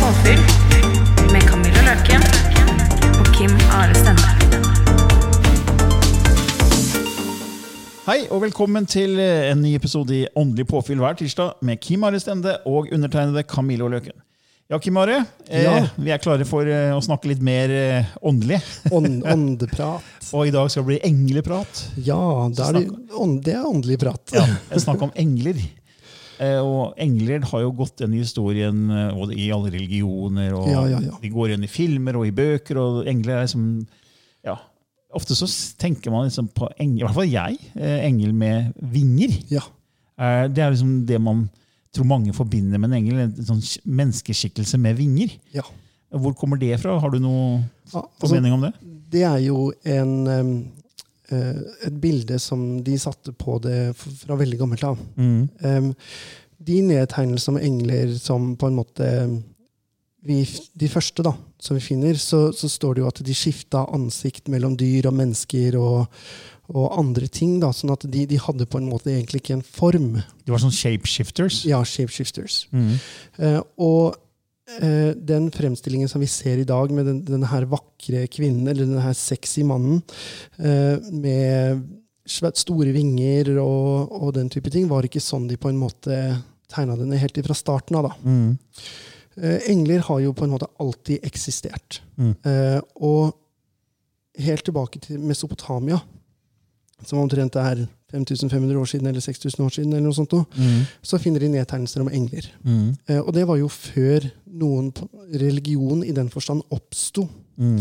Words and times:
Påfyll 0.00 0.40
med 1.32 1.42
Camilla 1.48 1.82
Løken 1.86 2.22
og 3.20 3.28
Kim 3.36 3.52
Are 3.74 3.94
Stende. 3.96 4.28
Hei, 8.06 8.18
og 8.34 8.42
velkommen 8.42 8.86
til 8.90 9.18
eh, 9.22 9.50
en 9.52 9.62
ny 9.62 9.74
episode 9.78 10.14
i 10.16 10.24
Åndelig 10.38 10.66
påfyll 10.70 11.00
hver 11.02 11.16
tirsdag 11.20 11.60
med 11.66 11.80
Kim 11.84 12.04
Are 12.08 12.18
Stende 12.20 12.56
og 12.66 12.90
undertegnede 12.92 13.44
Camilla 13.48 13.88
Løken. 13.92 14.16
Ja, 14.72 14.78
Kim 14.80 14.96
Are, 14.96 15.20
eh, 15.50 15.62
Ja. 15.66 15.74
vi 16.00 16.10
er 16.14 16.18
klare 16.22 16.46
for 16.48 16.64
eh, 16.66 16.94
å 16.96 17.02
snakke 17.04 17.28
litt 17.32 17.42
mer 17.44 17.70
eh, 17.76 18.14
åndelig. 18.24 18.60
Åndeprat. 18.96 20.30
Og 20.32 20.48
i 20.48 20.54
dag 20.54 20.70
skal 20.72 20.86
det 20.86 20.90
bli 20.94 21.00
engleprat. 21.10 21.84
Ja, 22.06 22.48
det 22.48 22.64
er, 22.70 22.78
det, 22.80 23.12
ånd, 23.12 23.42
det 23.44 23.54
er 23.58 23.68
åndelig 23.68 24.00
prat. 24.02 24.32
Ja, 24.34 24.46
Snakk 24.86 25.02
om 25.08 25.12
engler. 25.18 25.60
Eh, 26.40 26.58
og 26.64 26.94
engler 27.00 27.44
har 27.50 27.60
jo 27.64 27.72
gått 27.76 28.00
i 28.06 28.08
historien 28.14 28.84
eh, 28.90 29.10
og 29.18 29.32
i 29.34 29.50
alle 29.52 29.70
religioner. 29.74 30.54
og 30.56 30.68
Ja, 30.70 30.84
ja, 30.88 31.00
ja. 31.00 31.16
De 31.22 31.30
går 31.32 31.52
igjen 31.52 31.64
i 31.66 31.70
filmer 31.70 32.16
og 32.16 32.26
i 32.26 32.34
bøker. 32.34 32.78
og 32.80 33.06
engler 33.10 33.36
er 33.36 33.46
liksom, 33.46 33.86
ja, 34.44 34.56
Ofte 35.12 35.36
så 35.36 35.44
tenker 35.76 36.08
man 36.10 36.24
liksom 36.24 36.46
på 36.56 36.70
engel, 36.80 37.02
i 37.02 37.04
hvert 37.04 37.18
fall 37.18 37.28
jeg, 37.28 37.58
eh, 37.76 37.98
engel 38.06 38.32
med 38.32 38.72
vinger. 38.80 39.34
Ja. 39.52 39.60
Det 40.48 40.62
er 40.62 40.70
liksom 40.72 41.04
det 41.04 41.18
man 41.20 41.50
tror 41.92 42.06
mange 42.08 42.32
forbinder 42.32 42.80
med 42.80 42.88
en 42.92 42.96
engel. 43.02 43.18
En 43.26 43.34
sånn 43.44 43.60
menneskeskikkelse 43.84 44.78
med 44.80 44.96
vinger. 44.96 45.34
ja. 45.52 45.62
Hvor 46.12 46.34
kommer 46.36 46.58
det 46.60 46.76
fra? 46.80 46.98
Har 47.00 47.08
du 47.08 47.18
noe 47.24 47.62
Ja, 47.92 48.02
altså, 48.02 48.26
formening 48.26 48.52
om 48.52 48.60
det? 48.66 48.72
det 49.12 49.22
er 49.24 49.38
jo 49.46 49.70
en, 49.84 50.26
et 51.32 51.96
bilde 52.02 52.38
som 52.42 52.82
de 52.84 52.98
satte 53.00 53.32
på 53.36 53.58
det 53.64 53.94
fra 53.96 54.36
veldig 54.38 54.58
gammelt 54.60 54.84
av. 54.86 55.00
Mm. 55.16 55.92
De 56.62 56.78
nedtegnelsene 56.86 57.58
med 57.58 57.66
engler 57.66 58.14
som 58.20 58.52
på 58.58 58.68
en 58.70 58.78
måte 58.78 59.08
vi, 60.22 60.42
De 60.78 60.88
første 60.90 61.24
da, 61.26 61.34
som 61.62 61.78
vi 61.78 61.82
finner, 61.82 62.18
så, 62.20 62.50
så 62.54 62.70
står 62.70 62.94
det 62.94 63.02
jo 63.02 63.10
at 63.10 63.22
de 63.26 63.34
skifta 63.36 63.84
ansikt 63.94 64.50
mellom 64.52 64.76
dyr 64.78 65.08
og 65.10 65.16
mennesker 65.18 65.76
og, 65.80 66.22
og 66.70 66.98
andre 66.98 67.26
ting. 67.26 67.56
da, 67.62 67.72
Sånn 67.74 67.94
at 67.94 68.06
de, 68.06 68.24
de 68.30 68.38
hadde 68.40 68.68
på 68.70 68.78
en 68.78 68.90
måte 68.90 69.10
egentlig 69.12 69.42
ikke 69.42 69.58
en 69.58 69.66
form. 69.66 70.12
De 70.46 70.54
var 70.54 70.62
sånn 70.62 70.74
shapeshifters. 70.74 71.64
Ja, 71.68 71.82
shapeshifters. 71.86 72.66
Mm. 72.70 72.92
Eh, 73.42 73.58
og 73.82 74.14
eh, 74.14 74.21
den 74.80 75.50
fremstillingen 75.52 76.08
som 76.08 76.22
vi 76.22 76.28
ser 76.30 76.60
i 76.62 76.68
dag, 76.68 76.92
med 76.94 77.06
den, 77.08 77.18
denne 77.26 77.50
her 77.50 77.66
vakre 77.70 78.24
kvinnen, 78.32 78.66
eller 78.66 78.86
denne 78.86 79.04
her 79.04 79.16
sexy 79.18 79.64
mannen, 79.66 80.00
eh, 80.58 80.96
med 81.12 81.82
store 82.28 82.92
vinger 82.94 83.56
og, 83.58 84.12
og 84.12 84.34
den 84.36 84.50
type 84.52 84.70
ting, 84.70 84.86
var 84.88 85.04
ikke 85.04 85.22
sånn 85.22 85.48
de 85.50 85.58
på 85.60 85.72
en 85.72 85.80
måte 85.80 86.18
tegna 86.72 86.96
denne 86.96 87.18
helt 87.20 87.40
fra 87.46 87.56
starten 87.56 87.98
av. 87.98 88.08
da. 88.08 88.14
Mm. 88.24 88.58
Eh, 89.36 89.70
engler 89.72 90.04
har 90.08 90.20
jo 90.20 90.34
på 90.36 90.44
en 90.46 90.54
måte 90.54 90.68
alltid 90.80 91.24
eksistert. 91.24 92.00
Mm. 92.16 92.34
Eh, 92.44 92.80
og 92.96 93.32
helt 94.38 94.64
tilbake 94.64 95.00
til 95.02 95.20
Mesopotamia, 95.20 96.00
som 97.04 97.20
omtrent 97.22 97.56
er 97.56 97.86
5500 98.12 98.78
år 98.80 98.84
siden 98.90 99.06
eller 99.08 99.20
6000 99.24 99.64
år 99.64 99.70
siden, 99.74 99.92
eller 99.92 100.06
noe 100.06 100.14
sånt, 100.16 100.32
Mm. 100.56 100.84
så 101.02 101.18
finner 101.18 101.40
de 101.40 101.48
nedtegnelser 101.48 102.00
om 102.00 102.08
engler. 102.12 102.46
Mm. 102.64 102.96
Eh, 103.08 103.18
og 103.20 103.32
det 103.34 103.46
var 103.48 103.56
jo 103.56 103.68
før 103.68 104.30
noen 104.46 104.92
religion 105.34 106.04
i 106.04 106.12
den 106.12 106.28
forstand 106.28 106.62
oppsto. 106.70 107.28
Mm. 107.58 107.80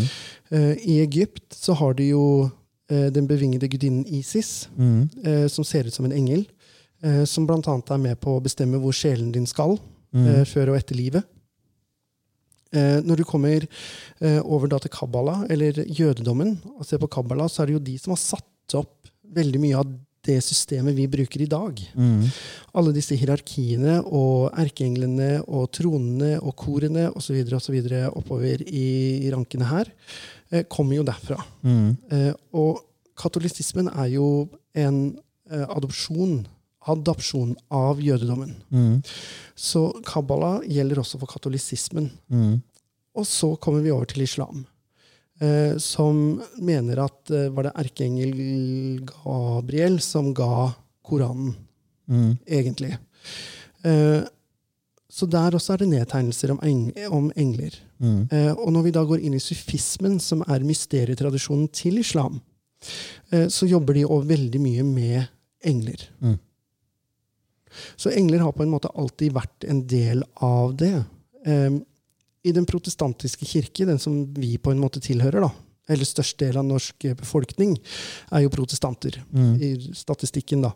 Eh, 0.52 0.76
I 0.88 1.00
Egypt 1.04 1.54
så 1.56 1.74
har 1.76 1.94
de 1.94 2.10
jo 2.10 2.50
eh, 2.92 3.10
den 3.10 3.28
bevingede 3.28 3.70
gudinnen 3.72 4.06
Isis, 4.08 4.68
Mm. 4.78 5.10
eh, 5.24 5.48
som 5.48 5.64
ser 5.64 5.86
ut 5.88 5.94
som 5.94 6.06
en 6.06 6.12
engel, 6.12 6.46
eh, 7.04 7.24
som 7.26 7.48
annet 7.50 7.90
er 7.92 7.98
med 7.98 8.20
på 8.20 8.38
å 8.38 8.42
bestemme 8.44 8.78
hvor 8.80 8.92
sjelen 8.92 9.32
din 9.32 9.46
skal, 9.48 9.80
Mm. 10.14 10.28
eh, 10.28 10.44
før 10.46 10.70
og 10.72 10.78
etter 10.78 10.96
livet. 10.96 11.24
Eh, 12.74 13.02
når 13.04 13.18
du 13.18 13.24
kommer 13.28 13.66
eh, 14.22 14.40
over 14.44 14.68
da 14.68 14.78
til 14.80 14.90
Kabbala, 14.92 15.46
eller 15.50 15.72
jødedommen, 15.88 16.58
og 16.78 16.86
ser 16.86 16.98
på 17.00 17.08
Kabbala, 17.12 17.48
så 17.52 17.62
er 17.64 17.66
det 17.68 17.74
jo 17.74 17.80
de 17.80 17.98
som 17.98 18.12
har 18.12 18.18
satt 18.22 18.76
opp 18.80 19.10
veldig 19.36 19.60
mye 19.60 19.76
av 19.80 19.90
det 20.28 20.38
systemet 20.46 20.96
vi 20.96 21.08
bruker 21.10 21.42
i 21.42 21.50
dag. 21.50 21.80
Mm. 21.98 22.28
Alle 22.78 22.94
disse 22.94 23.18
hierarkiene 23.18 23.98
og 24.06 24.52
erkeenglene 24.62 25.42
og 25.48 25.70
tronene 25.74 26.36
og 26.40 26.56
korene 26.60 27.08
osv. 27.18 27.42
oppover 28.12 28.62
i, 28.68 28.88
i 29.26 29.32
rankene 29.34 29.70
her, 29.70 29.92
eh, 30.52 30.64
kommer 30.70 31.00
jo 31.00 31.08
derfra. 31.08 31.40
Mm. 31.66 31.98
Eh, 32.12 32.34
og 32.54 32.84
katolisismen 33.18 33.90
er 33.92 34.14
jo 34.14 34.48
en 34.78 35.18
eh, 35.50 35.66
adopsjon, 35.68 36.44
adopsjon 36.92 37.56
av 37.74 38.02
jødedommen. 38.02 38.56
Mm. 38.70 39.00
Så 39.56 39.88
Kabbala 40.06 40.60
gjelder 40.70 41.02
også 41.02 41.22
for 41.22 41.34
katolisismen. 41.34 42.12
Mm. 42.30 42.60
Og 43.18 43.28
så 43.28 43.56
kommer 43.62 43.82
vi 43.84 43.92
over 43.92 44.08
til 44.10 44.24
islam. 44.24 44.66
Eh, 45.42 45.78
som 45.82 46.42
mener 46.62 47.00
at 47.02 47.32
eh, 47.34 47.48
var 47.50 47.66
det 47.66 47.72
erkeengel 47.82 48.36
Gabriel 49.10 50.00
som 50.02 50.34
ga 50.38 50.72
Koranen, 51.08 51.56
Mm. 52.12 52.38
egentlig. 52.46 52.98
Eh, 53.84 54.22
så 55.10 55.28
der 55.30 55.56
også 55.56 55.74
er 55.74 55.78
det 55.78 55.88
nedtegnelser 55.90 56.52
om, 56.52 56.60
eng 56.64 56.92
om 57.10 57.32
engler. 57.40 57.74
Mm. 58.00 58.28
Eh, 58.32 58.52
og 58.52 58.72
når 58.74 58.84
vi 58.84 58.92
da 58.92 59.04
går 59.08 59.22
inn 59.24 59.34
i 59.38 59.40
sufismen, 59.40 60.20
som 60.20 60.42
er 60.48 60.60
mysterietradisjonen 60.60 61.70
til 61.72 62.00
islam, 62.00 62.42
eh, 63.32 63.48
så 63.48 63.68
jobber 63.70 63.94
de 63.94 64.04
òg 64.06 64.26
veldig 64.28 64.60
mye 64.62 64.84
med 64.84 65.28
engler. 65.64 66.04
Mm. 66.22 66.38
Så 67.96 68.12
engler 68.12 68.40
har 68.44 68.52
på 68.52 68.64
en 68.64 68.74
måte 68.74 68.92
alltid 68.96 69.32
vært 69.34 69.68
en 69.70 69.86
del 69.88 70.24
av 70.42 70.76
det. 70.76 71.06
Eh, 71.46 71.70
I 72.44 72.54
den 72.56 72.66
protestantiske 72.66 73.46
kirke, 73.46 73.86
den 73.86 74.00
som 74.02 74.24
vi 74.34 74.56
på 74.58 74.74
en 74.74 74.82
måte 74.82 75.02
tilhører, 75.04 75.44
da, 75.44 75.52
eller 75.92 76.08
størst 76.08 76.40
del 76.42 76.58
av 76.58 76.66
norsk 76.66 77.06
befolkning, 77.20 77.76
er 78.32 78.46
jo 78.46 78.54
protestanter. 78.54 79.20
Mm. 79.34 79.54
I 79.62 79.72
statistikken, 79.98 80.64
da. 80.66 80.74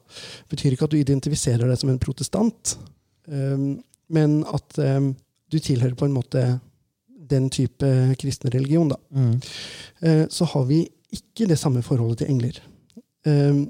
Betyr 0.51 0.75
ikke 0.75 0.89
at 0.89 0.93
du 0.93 0.99
identifiserer 0.99 1.65
deg 1.69 1.79
som 1.81 1.91
en 1.93 2.01
protestant, 2.01 2.75
um, 3.31 3.75
men 4.13 4.39
at 4.53 4.77
um, 4.77 5.13
du 5.50 5.57
tilhører 5.57 5.97
på 5.97 6.07
en 6.09 6.15
måte 6.15 6.45
den 7.29 7.50
type 7.50 7.89
kristne 8.21 8.51
religion, 8.53 8.89
da. 8.89 8.97
Mm. 9.09 9.39
Eh, 10.00 10.25
så 10.29 10.45
har 10.45 10.65
vi 10.69 10.83
ikke 11.15 11.47
det 11.50 11.57
samme 11.59 11.81
forholdet 11.85 12.21
til 12.21 12.33
engler. 12.33 12.59
Eh, 13.25 13.61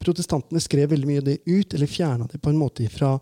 protestantene 0.00 0.62
skrev 0.64 0.92
veldig 0.92 1.08
mye 1.08 1.22
av 1.22 1.28
det 1.28 1.40
ut, 1.44 1.74
eller 1.74 1.90
fjerna 1.90 2.28
det 2.30 2.40
på 2.40 2.52
en 2.52 2.60
måte 2.60 2.86
ifra 2.86 3.16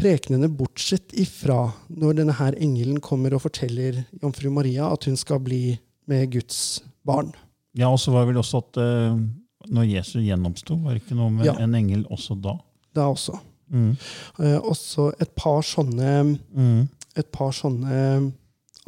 prekenene, 0.00 0.48
bortsett 0.56 1.12
ifra 1.20 1.72
når 1.88 2.16
denne 2.20 2.34
her 2.38 2.56
engelen 2.58 3.00
kommer 3.04 3.34
og 3.36 3.44
forteller 3.44 4.02
jomfru 4.22 4.50
Maria 4.54 4.88
at 4.92 5.04
hun 5.08 5.16
skal 5.20 5.40
bli 5.44 5.78
med 6.10 6.30
Guds 6.32 6.80
barn. 7.06 7.30
Ja, 7.78 7.88
og 7.92 8.00
så 8.02 8.10
var 8.14 8.24
det 8.24 8.32
vel 8.32 8.40
også 8.42 8.62
at 8.64 8.80
uh, 8.82 9.20
når 9.70 9.90
Jesus 9.92 10.24
gjenoppsto, 10.24 10.78
var 10.82 10.96
det 10.96 11.04
ikke 11.04 11.18
noe 11.18 11.30
med 11.36 11.46
Ja. 11.46 11.54
en 11.62 11.74
engel 11.78 12.06
også 12.10 12.34
da? 12.42 12.56
Da 12.96 13.04
også. 13.12 13.36
Mm. 13.70 13.92
Uh, 14.40 14.58
også 14.66 15.12
et 15.22 15.30
par 15.38 15.60
sånne 15.62 16.38
Mm. 16.50 16.88
et 17.16 17.30
par 17.30 17.52
sånne 17.54 18.32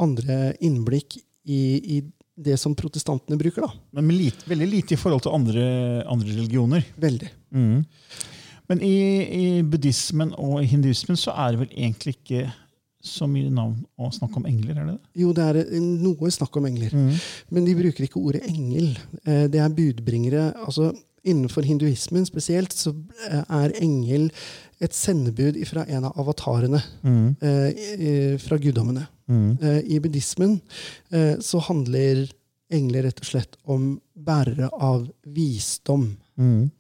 andre 0.03 0.57
innblikk 0.61 1.19
i, 1.47 1.61
i 1.99 2.03
det 2.43 2.57
som 2.59 2.75
protestantene 2.75 3.37
bruker, 3.39 3.63
da. 3.67 3.71
Men 4.01 4.09
lite, 4.17 4.47
veldig 4.49 4.67
lite 4.71 4.95
i 4.97 4.99
forhold 4.99 5.23
til 5.23 5.35
andre, 5.37 5.65
andre 6.11 6.33
religioner. 6.33 6.85
Veldig. 6.99 7.29
Mm. 7.55 7.85
Men 8.71 8.81
i, 8.87 8.95
i 9.27 9.63
buddhismen 9.63 10.33
og 10.39 10.63
i 10.63 10.69
hinduismen 10.71 11.17
så 11.19 11.35
er 11.35 11.53
det 11.57 11.61
vel 11.65 11.73
egentlig 11.77 12.15
ikke 12.17 12.45
så 13.03 13.27
mye 13.27 13.51
navn 13.51 13.81
og 13.99 14.13
snakk 14.15 14.37
om 14.39 14.45
engler, 14.47 14.77
er 14.79 14.85
det 14.87 14.93
det? 14.95 15.09
Jo, 15.25 15.33
det 15.35 15.43
er 15.51 15.81
noe 15.81 16.31
snakk 16.31 16.55
om 16.61 16.69
engler. 16.69 16.93
Mm. 16.95 17.09
Men 17.51 17.65
de 17.67 17.75
bruker 17.81 18.05
ikke 18.07 18.21
ordet 18.23 18.45
engel. 18.47 18.93
Eh, 19.27 19.49
Det 19.51 19.59
er 19.61 19.69
budbringere. 19.75 20.53
altså 20.67 20.93
Innenfor 21.25 21.63
hinduismen 21.63 22.25
spesielt 22.27 22.73
så 22.75 22.91
eh, 23.31 23.43
er 23.49 23.75
engel 23.83 24.29
et 24.83 24.95
sendebud 24.95 25.59
fra 25.67 25.85
en 25.89 26.05
av 26.09 26.17
avatarene 26.19 26.81
Mm. 27.03 27.37
eh, 27.43 28.39
fra 28.43 28.57
guddommene. 28.59 29.07
Mm. 29.31 29.59
I 29.87 29.99
buddhismen 30.03 30.61
så 31.41 31.61
handler 31.63 32.27
engler 32.73 33.03
rett 33.07 33.21
og 33.23 33.27
slett 33.29 33.57
om 33.71 34.01
bærere 34.17 34.69
av 34.81 35.07
visdom. 35.27 36.17
Mm. 36.43 36.71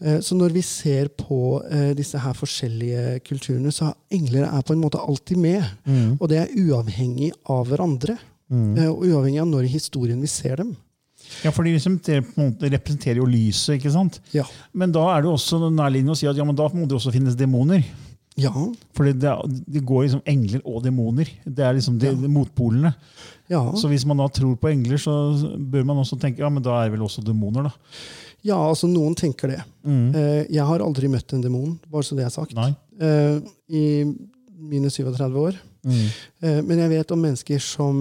Eh, 0.00 0.18
Så 0.24 0.36
når 0.38 0.54
vi 0.56 0.62
ser 0.64 1.10
på 1.20 1.38
eh, 1.70 1.90
disse 1.98 2.18
her 2.18 2.32
forskjellige 2.38 3.18
kulturene, 3.28 3.72
så 3.74 3.90
er 3.90 4.18
engler 4.18 4.46
er 4.48 4.62
på 4.64 4.72
en 4.74 4.80
måte 4.82 5.02
alltid 5.02 5.36
med. 5.44 5.64
Mm. 5.86 6.16
Og 6.20 6.28
det 6.32 6.38
er 6.40 6.54
uavhengig 6.64 7.32
av 7.52 7.68
hverandre. 7.68 8.16
Mm. 8.50 8.72
eh, 8.78 8.88
Og 8.90 9.04
uavhengig 9.10 9.40
av 9.44 9.50
når 9.52 9.68
i 9.68 9.74
historien 9.76 10.20
vi 10.24 10.30
ser 10.32 10.56
dem. 10.62 10.72
Ja, 11.42 11.50
for 11.50 11.64
de 11.64 11.72
liksom, 11.72 11.98
måte 12.36 12.68
representerer 12.68 13.16
jo 13.22 13.24
lyset, 13.28 13.78
ikke 13.78 13.92
sant? 13.94 14.18
Ja. 14.36 14.44
Men 14.76 14.92
da 14.92 15.06
er 15.14 15.22
det 15.24 15.30
også 15.32 15.56
nærliggende 15.72 16.12
å 16.12 16.18
si 16.18 16.26
at 16.28 16.36
ja, 16.36 16.44
men 16.44 16.56
da 16.58 16.66
må 16.74 16.84
det 16.88 16.98
også 16.98 17.12
finnes 17.14 17.36
demoner. 17.38 17.84
Ja, 18.36 18.50
For 18.92 19.06
det, 19.06 19.30
det 19.70 19.80
går 19.86 20.02
liksom 20.08 20.22
engler 20.26 20.60
og 20.66 20.82
demoner. 20.82 21.28
Det 21.46 21.62
er 21.64 21.76
liksom 21.76 21.96
de, 22.02 22.10
Ja. 22.10 22.28
motpolene. 22.34 22.90
ja. 23.48 23.60
Så 23.78 23.86
hvis 23.88 24.04
man 24.04 24.18
da 24.18 24.26
tror 24.28 24.56
på 24.58 24.68
engler, 24.72 24.98
så 24.98 25.14
bør 25.56 25.84
man 25.86 25.96
også 26.02 26.18
tenke 26.20 26.42
ja, 26.42 26.48
men 26.50 26.62
da 26.62 26.80
er 26.80 26.88
det 26.90 26.98
vel 26.98 27.06
også 27.06 27.22
demoner, 27.24 27.62
da. 27.70 27.72
Ja, 28.44 28.56
altså 28.60 28.86
noen 28.90 29.14
tenker 29.16 29.48
det. 29.54 29.60
Eh, 29.88 30.44
Jeg 30.52 30.64
har 30.68 30.82
aldri 30.84 31.08
møtt 31.08 31.32
en 31.32 31.40
demon, 31.44 31.78
bare 31.90 32.04
så 32.04 32.16
det 32.18 32.26
er 32.26 32.32
sagt. 32.34 32.52
Eh, 33.00 33.38
I 33.72 33.84
mine 34.64 34.90
37 34.92 35.38
år. 35.40 35.56
Mm. 35.84 36.06
Eh, 36.42 36.60
Men 36.62 36.78
jeg 36.84 36.90
vet 36.94 37.10
om 37.16 37.20
mennesker 37.24 37.58
som 37.60 37.98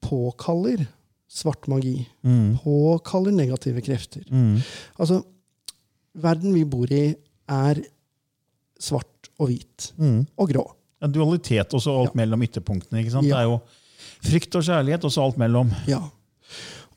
påkaller 0.00 0.86
svart 1.30 1.66
magi. 1.70 2.08
Mm. 2.24 2.56
Påkaller 2.62 3.32
negative 3.36 3.80
krefter. 3.84 4.24
Mm. 4.30 4.58
Altså, 4.98 5.20
verden 6.18 6.54
vi 6.56 6.64
bor 6.64 6.90
i, 6.92 7.14
er 7.50 7.82
svart 8.80 9.28
og 9.38 9.50
hvit. 9.52 9.90
Mm. 10.00 10.24
Og 10.40 10.50
grå. 10.50 10.64
Ja, 11.00 11.08
dualitet 11.08 11.72
også 11.76 11.94
alt 12.02 12.16
mellom 12.18 12.42
ytterpunktene. 12.44 13.00
ikke 13.00 13.14
sant? 13.14 13.28
Ja. 13.28 13.36
Det 13.36 13.44
er 13.44 13.48
jo 13.52 13.60
frykt 14.30 14.56
og 14.58 14.66
kjærlighet, 14.66 15.04
og 15.06 15.12
så 15.14 15.22
alt 15.24 15.38
mellom. 15.40 15.70
Ja. 15.88 16.00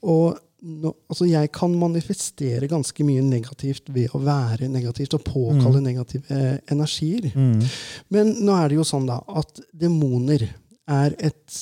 Og 0.03 0.39
nå, 0.63 0.93
altså 1.11 1.27
jeg 1.27 1.49
kan 1.55 1.73
manifestere 1.75 2.69
ganske 2.71 3.03
mye 3.05 3.21
negativt 3.25 3.89
ved 3.93 4.13
å 4.15 4.21
være 4.23 4.69
negativt 4.71 5.13
og 5.17 5.25
påkalle 5.27 5.81
negative 5.83 6.23
eh, 6.31 6.57
energier. 6.71 7.27
Mm. 7.35 7.61
Men 8.15 8.31
nå 8.47 8.55
er 8.55 8.71
det 8.71 8.77
jo 8.79 8.85
sånn 8.87 9.07
da 9.09 9.19
at 9.27 9.59
demoner 9.75 10.45
er 10.87 11.15
et 11.19 11.59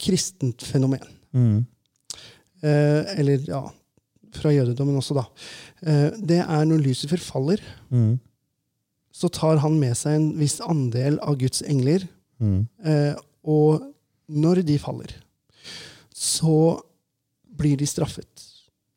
kristent 0.00 0.64
fenomen. 0.66 1.04
Mm. 1.36 1.62
Eh, 2.64 3.18
eller 3.20 3.44
ja, 3.48 3.62
fra 4.34 4.50
jødedommen 4.54 4.96
også, 4.98 5.14
da. 5.20 5.26
Eh, 5.84 6.16
det 6.18 6.40
er 6.42 6.64
når 6.68 6.82
Lucifer 6.86 7.20
faller, 7.22 7.60
Mm. 7.94 8.16
så 9.14 9.28
tar 9.30 9.60
han 9.62 9.76
med 9.78 9.94
seg 9.96 10.16
en 10.16 10.30
viss 10.40 10.56
andel 10.64 11.20
av 11.22 11.36
Guds 11.38 11.62
engler. 11.62 12.08
Mm. 12.42 12.64
Eh, 12.84 13.14
og 13.44 13.84
når 14.28 14.64
de 14.66 14.78
faller, 14.82 15.12
så 16.14 16.80
blir 17.56 17.78
de 17.80 17.88
straffet. 17.88 18.46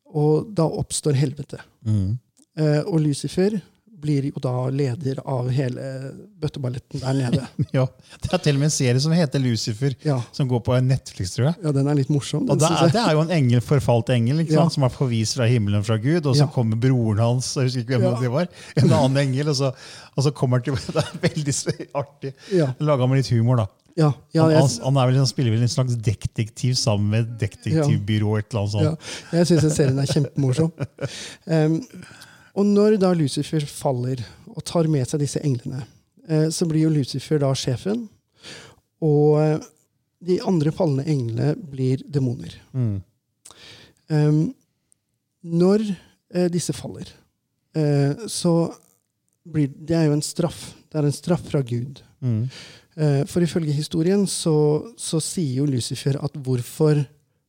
Og 0.08 0.48
da 0.56 0.64
oppstår 0.66 1.18
helvete. 1.18 1.60
Mm. 1.86 2.16
Eh, 2.58 2.80
og 2.86 3.02
Lucifer 3.04 3.58
blir 4.00 4.28
jo 4.30 4.40
da 4.42 4.52
leder 4.70 5.18
av 5.26 5.48
hele 5.50 5.82
bøtteballetten 6.40 7.00
der 7.02 7.16
nede. 7.18 7.46
Ja, 7.76 7.84
Det 8.22 8.30
er 8.32 8.42
til 8.44 8.54
og 8.56 8.60
med 8.62 8.68
en 8.70 8.74
serie 8.74 9.00
som 9.02 9.12
heter 9.16 9.42
Lucifer, 9.42 9.96
Ja, 10.06 10.20
som 10.32 10.48
går 10.50 10.62
på 10.66 10.76
Netflix, 10.86 11.34
tror 11.34 11.48
jeg. 11.50 11.56
ja 11.64 11.72
den 11.74 11.88
er 11.90 11.98
litt 11.98 12.12
morsom. 12.14 12.46
Og 12.50 12.60
det 12.60 12.68
er, 12.70 12.92
det 12.94 13.02
er 13.02 13.16
jo 13.18 13.24
en 13.26 13.34
engel, 13.38 13.60
forfalt 13.64 14.12
engel 14.14 14.44
Ja. 14.48 14.68
som 14.70 14.86
er 14.86 14.94
forvist 14.94 15.36
fra 15.40 15.48
himmelen 15.50 15.82
fra 15.86 15.96
Gud, 15.98 16.24
og 16.26 16.34
så 16.38 16.46
Ja. 16.46 16.50
kommer 16.54 16.78
broren 16.80 17.18
hans 17.22 17.54
jeg 17.58 17.68
husker 17.68 17.80
ikke 17.86 17.98
hvem 17.98 18.12
Ja. 18.12 18.20
det 18.20 18.30
var, 18.30 18.48
en 18.76 18.92
annen 18.92 19.18
engel, 19.26 19.48
og 19.50 19.56
så, 19.58 19.72
og 20.16 20.24
så 20.24 20.30
kommer 20.34 20.58
han 20.58 20.64
til 20.64 20.78
Det 20.94 21.02
er 21.02 21.18
veldig 21.28 21.90
artig. 21.94 22.32
Ja, 22.54 22.72
Laga 22.80 23.06
med 23.10 23.18
litt 23.22 23.30
humor, 23.34 23.56
da. 23.64 23.66
ja, 23.98 24.12
ja, 24.32 24.44
jeg, 24.52 24.60
han, 24.62 24.94
han, 24.94 25.08
vel, 25.10 25.16
han 25.18 25.26
spiller 25.26 25.50
vel 25.56 25.62
en 25.66 25.68
slags 25.72 25.96
detektiv 25.98 26.76
sammen 26.78 27.10
med 27.10 27.24
et 27.26 27.40
detektivbyrå. 27.50 28.36
et 28.38 28.46
eller 28.54 28.62
annet 28.62 28.74
ja, 28.78 28.94
sånt. 28.94 29.34
jeg 29.34 29.46
syns 29.50 29.74
serien 29.74 29.98
er 29.98 30.06
kjempemorsom. 30.14 30.72
Um, 31.48 31.80
og 32.58 32.66
når 32.66 32.98
da 32.98 33.12
Lucifer 33.14 33.64
faller 33.70 34.24
og 34.50 34.64
tar 34.66 34.88
med 34.90 35.06
seg 35.06 35.22
disse 35.22 35.42
englene, 35.46 35.84
eh, 36.28 36.48
så 36.50 36.66
blir 36.66 36.88
jo 36.88 36.94
Lucifer 36.96 37.40
da 37.42 37.52
sjefen. 37.56 38.06
Og 39.04 39.38
eh, 39.42 39.68
de 40.26 40.40
andre 40.42 40.72
falne 40.74 41.04
englene 41.06 41.54
blir 41.70 42.02
demoner. 42.10 42.56
Mm. 42.74 42.96
Um, 44.08 44.40
når 45.46 45.84
eh, 45.86 46.48
disse 46.50 46.74
faller, 46.74 47.10
eh, 47.78 48.26
så 48.26 48.54
blir 49.48 49.70
det 49.70 49.96
er 49.96 50.08
jo 50.08 50.16
en 50.16 50.24
straff. 50.24 50.72
Det 50.88 50.98
er 50.98 51.08
en 51.08 51.14
straff 51.14 51.44
fra 51.52 51.62
Gud. 51.62 52.02
Mm. 52.24 52.48
Eh, 52.98 53.22
for 53.30 53.44
ifølge 53.44 53.76
historien 53.76 54.26
så, 54.26 54.56
så 54.98 55.22
sier 55.22 55.60
jo 55.60 55.68
Lucifer 55.70 56.18
at 56.18 56.34
hvorfor, 56.34 57.04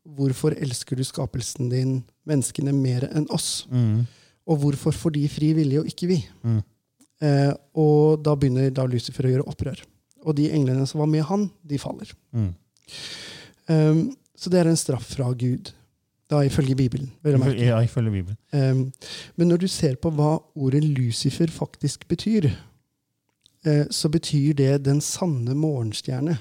hvorfor 0.06 0.54
elsker 0.54 1.00
du 1.00 1.04
skapelsen 1.08 1.72
din, 1.74 2.00
menneskene, 2.30 2.76
mer 2.76 3.08
enn 3.10 3.26
oss? 3.34 3.66
Mm. 3.74 4.06
Og 4.50 4.60
hvorfor 4.64 4.96
får 4.96 5.16
de 5.16 5.24
fri 5.30 5.54
vilje 5.58 5.82
og 5.82 5.90
ikke 5.90 6.10
vi? 6.10 6.20
Mm. 6.44 6.62
Eh, 7.22 7.52
og 7.78 8.22
da 8.26 8.36
begynner 8.40 8.72
da 8.74 8.86
Lucifer 8.90 9.28
å 9.28 9.34
gjøre 9.34 9.48
opprør. 9.52 9.82
Og 10.26 10.36
de 10.36 10.50
englene 10.56 10.88
som 10.90 11.04
var 11.04 11.10
med 11.12 11.26
han, 11.30 11.48
de 11.64 11.80
faller. 11.80 12.12
Mm. 12.36 12.54
Um, 13.70 14.02
så 14.40 14.52
det 14.52 14.62
er 14.62 14.70
en 14.72 14.80
straff 14.80 15.06
fra 15.14 15.30
Gud, 15.38 15.72
da 16.32 16.42
ifølge 16.46 16.76
Bibelen. 16.76 17.12
Ja, 17.62 17.80
ifølge 17.84 18.12
Bibelen. 18.12 18.40
Um, 18.52 18.90
men 19.38 19.52
når 19.52 19.64
du 19.64 19.68
ser 19.72 20.00
på 20.02 20.12
hva 20.16 20.38
ordet 20.56 20.84
Lucifer 20.84 21.52
faktisk 21.54 22.08
betyr, 22.10 22.50
uh, 23.68 23.86
så 23.92 24.10
betyr 24.12 24.58
det 24.58 24.74
den 24.88 25.04
sanne 25.06 25.56
morgenstjerne. 25.56 26.40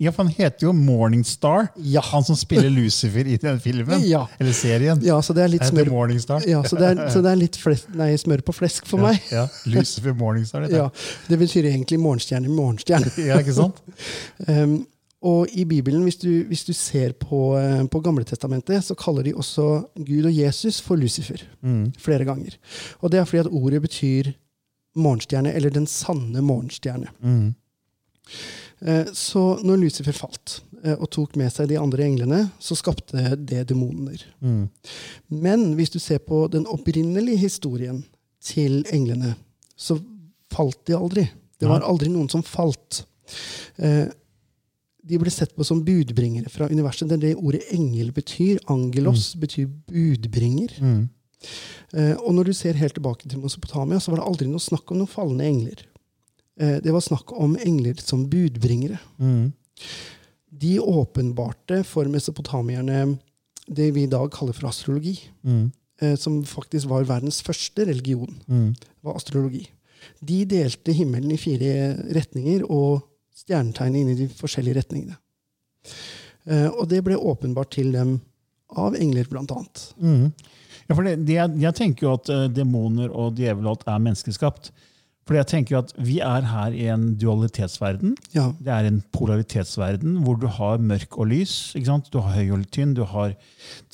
Ja, 0.00 0.10
for 0.16 0.24
han 0.24 0.32
heter 0.32 0.64
jo 0.66 0.72
Morningstar, 0.72 1.68
Ja. 1.84 2.00
han 2.00 2.24
som 2.24 2.36
spiller 2.40 2.70
Lucifer 2.72 3.26
i 3.28 3.36
den 3.36 3.58
filmen. 3.60 4.00
Ja. 4.08 4.22
Eller 4.40 4.52
serien. 4.56 5.02
ja, 5.04 5.18
så 5.20 5.34
det 5.36 5.42
er 5.44 5.48
litt 5.52 5.66
smør, 5.68 5.90
Morningstar. 5.92 6.46
ja, 6.48 6.62
så 6.64 6.78
det 6.80 6.86
er, 6.94 7.02
så 7.12 7.20
det 7.22 7.32
er 7.34 7.36
litt 7.36 7.56
fles, 7.60 7.82
nei, 7.94 8.14
smør 8.16 8.40
på 8.46 8.54
flesk 8.56 8.86
for 8.88 9.02
meg. 9.04 9.20
Ja, 9.30 9.42
Lucifer 9.68 10.14
Morningstar. 10.16 10.64
Det, 10.66 10.72
Ja, 10.78 10.86
det 11.28 11.38
betyr 11.42 11.68
egentlig 11.68 11.98
morgenstjerne, 12.00 12.48
morgenstjerne. 12.48 13.12
ja, 13.28 13.36
ikke 13.44 13.52
sant? 13.58 13.82
Um, 14.48 14.86
og 15.30 15.52
i 15.52 15.66
Bibelen, 15.68 16.00
hvis 16.08 16.16
du, 16.16 16.30
hvis 16.48 16.64
du 16.64 16.72
ser 16.72 17.12
på, 17.20 17.42
uh, 17.60 17.84
på 17.92 18.00
Gamletestamentet, 18.00 18.80
så 18.86 18.96
kaller 18.96 19.22
de 19.28 19.34
også 19.36 19.66
Gud 20.00 20.24
og 20.30 20.32
Jesus 20.32 20.80
for 20.80 20.96
Lucifer 20.96 21.44
Mm. 21.60 21.90
flere 22.00 22.24
ganger. 22.24 22.56
Og 23.02 23.10
det 23.12 23.20
er 23.20 23.28
fordi 23.28 23.44
at 23.44 23.52
ordet 23.52 23.82
betyr 23.84 24.32
morgenstjerne, 24.96 25.52
eller 25.54 25.68
den 25.70 25.84
sanne 25.86 26.40
morgenstjerne. 26.40 27.12
Mm. 27.20 27.52
Eh, 28.86 29.06
Så 29.12 29.60
når 29.64 29.82
Lucifer 29.82 30.16
falt 30.16 30.60
eh, 30.84 30.94
og 30.96 31.10
tok 31.12 31.36
med 31.36 31.52
seg 31.52 31.68
de 31.68 31.78
andre 31.80 32.06
englene, 32.06 32.40
så 32.60 32.76
skapte 32.78 33.34
det 33.36 33.66
demoner. 33.68 34.22
Mm. 34.40 34.68
Men 35.28 35.66
hvis 35.76 35.92
du 35.92 35.98
ser 36.00 36.22
på 36.24 36.46
den 36.52 36.66
opprinnelige 36.70 37.42
historien 37.44 38.04
til 38.40 38.80
englene, 38.92 39.34
så 39.76 39.98
falt 40.52 40.80
de 40.88 40.96
aldri. 40.96 41.26
Det 41.60 41.68
var 41.68 41.84
aldri 41.84 42.08
noen 42.08 42.30
som 42.32 42.42
falt. 42.42 43.04
Eh, 43.78 44.08
De 45.10 45.16
ble 45.18 45.30
sett 45.32 45.54
på 45.56 45.64
som 45.64 45.80
budbringere 45.82 46.50
fra 46.52 46.68
universet. 46.68 47.08
Det 47.08 47.16
er 47.16 47.22
det 47.22 47.36
ordet 47.40 47.62
engel 47.72 48.12
betyr. 48.12 48.58
Angelos 48.68 49.32
betyr 49.34 49.66
budbringer. 49.88 50.74
Mm. 50.78 51.08
Og 52.20 52.34
når 52.36 52.44
du 52.44 52.52
ser 52.52 52.76
helt 52.78 52.94
tilbake 52.94 53.26
til 53.26 53.40
Mesopotamia, 53.40 53.98
så 53.98 54.12
var 54.12 54.20
det 54.20 54.26
aldri 54.28 54.46
noe 54.46 54.60
snakk 54.60 54.92
om 54.92 55.00
noen 55.00 55.10
falne 55.10 55.48
engler. 55.48 55.80
Eh, 56.60 56.78
Det 56.84 56.92
var 56.92 57.00
snakk 57.00 57.32
om 57.32 57.56
engler 57.56 57.96
som 58.02 58.26
budbringere. 58.30 58.98
Mm. 59.18 59.52
De 60.60 60.78
åpenbarte 60.80 61.82
for 61.88 62.04
mesopotamierne 62.12 63.18
det 63.70 63.90
vi 63.94 64.02
i 64.04 64.10
dag 64.10 64.30
kaller 64.34 64.52
for 64.56 64.68
astrologi. 64.68 65.16
Mm. 65.44 65.70
eh, 66.02 66.16
Som 66.16 66.42
faktisk 66.44 66.86
var 66.90 67.04
verdens 67.08 67.40
første 67.42 67.86
religion. 67.86 68.34
Mm. 68.48 68.74
var 69.02 69.16
astrologi. 69.16 69.66
De 70.24 70.44
delte 70.44 70.92
himmelen 70.92 71.30
i 71.32 71.36
fire 71.40 71.96
retninger 72.14 72.64
og 72.70 73.02
stjernetegnene 73.36 74.00
inn 74.00 74.08
i 74.12 74.18
de 74.26 74.28
forskjellige 74.28 74.76
retningene. 74.82 75.16
Eh, 76.46 76.68
Og 76.68 76.88
det 76.88 77.02
ble 77.04 77.16
åpenbart 77.16 77.70
til 77.70 77.92
dem 77.92 78.20
av 78.76 78.94
engler, 78.94 79.24
blant 79.28 79.50
annet. 79.50 79.94
Mm. 80.00 80.32
Ja, 80.88 80.94
for 80.94 81.02
det, 81.02 81.24
det, 81.26 81.34
jeg, 81.34 81.56
jeg 81.60 81.74
tenker 81.74 82.06
jo 82.06 82.12
at 82.14 82.54
demoner 82.54 83.10
og 83.10 83.36
djevel 83.38 83.66
er 83.66 83.98
menneskeskapt. 83.98 84.70
For 85.30 85.36
jeg 85.38 85.46
tenker 85.46 85.76
at 85.78 85.92
vi 86.02 86.16
er 86.26 86.42
her 86.42 86.74
i 86.74 86.88
en 86.90 87.12
dualitetsverden. 87.14 88.16
Ja, 88.34 88.48
Det 88.58 88.66
er 88.74 88.88
en 88.88 88.96
polaritetsverden 89.14 90.16
hvor 90.24 90.34
du 90.42 90.48
har 90.50 90.78
mørk 90.82 91.14
og 91.22 91.28
lys. 91.30 91.52
Du 92.10 92.18
har 92.18 92.32
høy 92.34 92.50
og 92.56 92.64
tynn, 92.74 92.94
du 92.98 93.04
har 93.06 93.36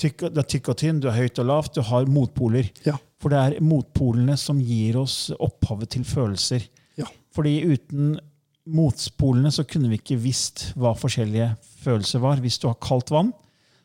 tykk, 0.01 0.23
og- 0.31 0.47
tykk 0.49 0.71
og 0.73 0.77
tynn, 0.81 1.01
du 1.05 1.11
har 1.11 1.19
høyt 1.21 1.39
og 1.39 1.45
lavt, 1.51 1.75
du 1.75 1.83
har 1.83 2.07
motpoler. 2.09 2.71
ja, 2.87 2.97
For 3.21 3.29
det 3.29 3.37
er 3.59 3.61
motpolene 3.61 4.39
som 4.39 4.59
gir 4.59 4.97
oss 4.97 5.31
opphavet 5.39 5.91
til 5.91 6.05
følelser. 6.05 6.65
ja. 6.97 7.05
Fordi 7.35 7.53
uten 7.75 8.19
motpolene 8.67 9.53
så 9.53 9.63
kunne 9.69 9.91
vi 9.93 9.99
ikke 10.01 10.17
visst 10.19 10.73
hva 10.75 10.95
forskjellige 10.97 11.53
følelser 11.85 12.19
var. 12.25 12.37
Hvis 12.41 12.59
du 12.59 12.69
har 12.69 12.79
kaldt 12.81 13.11
vann, 13.11 13.35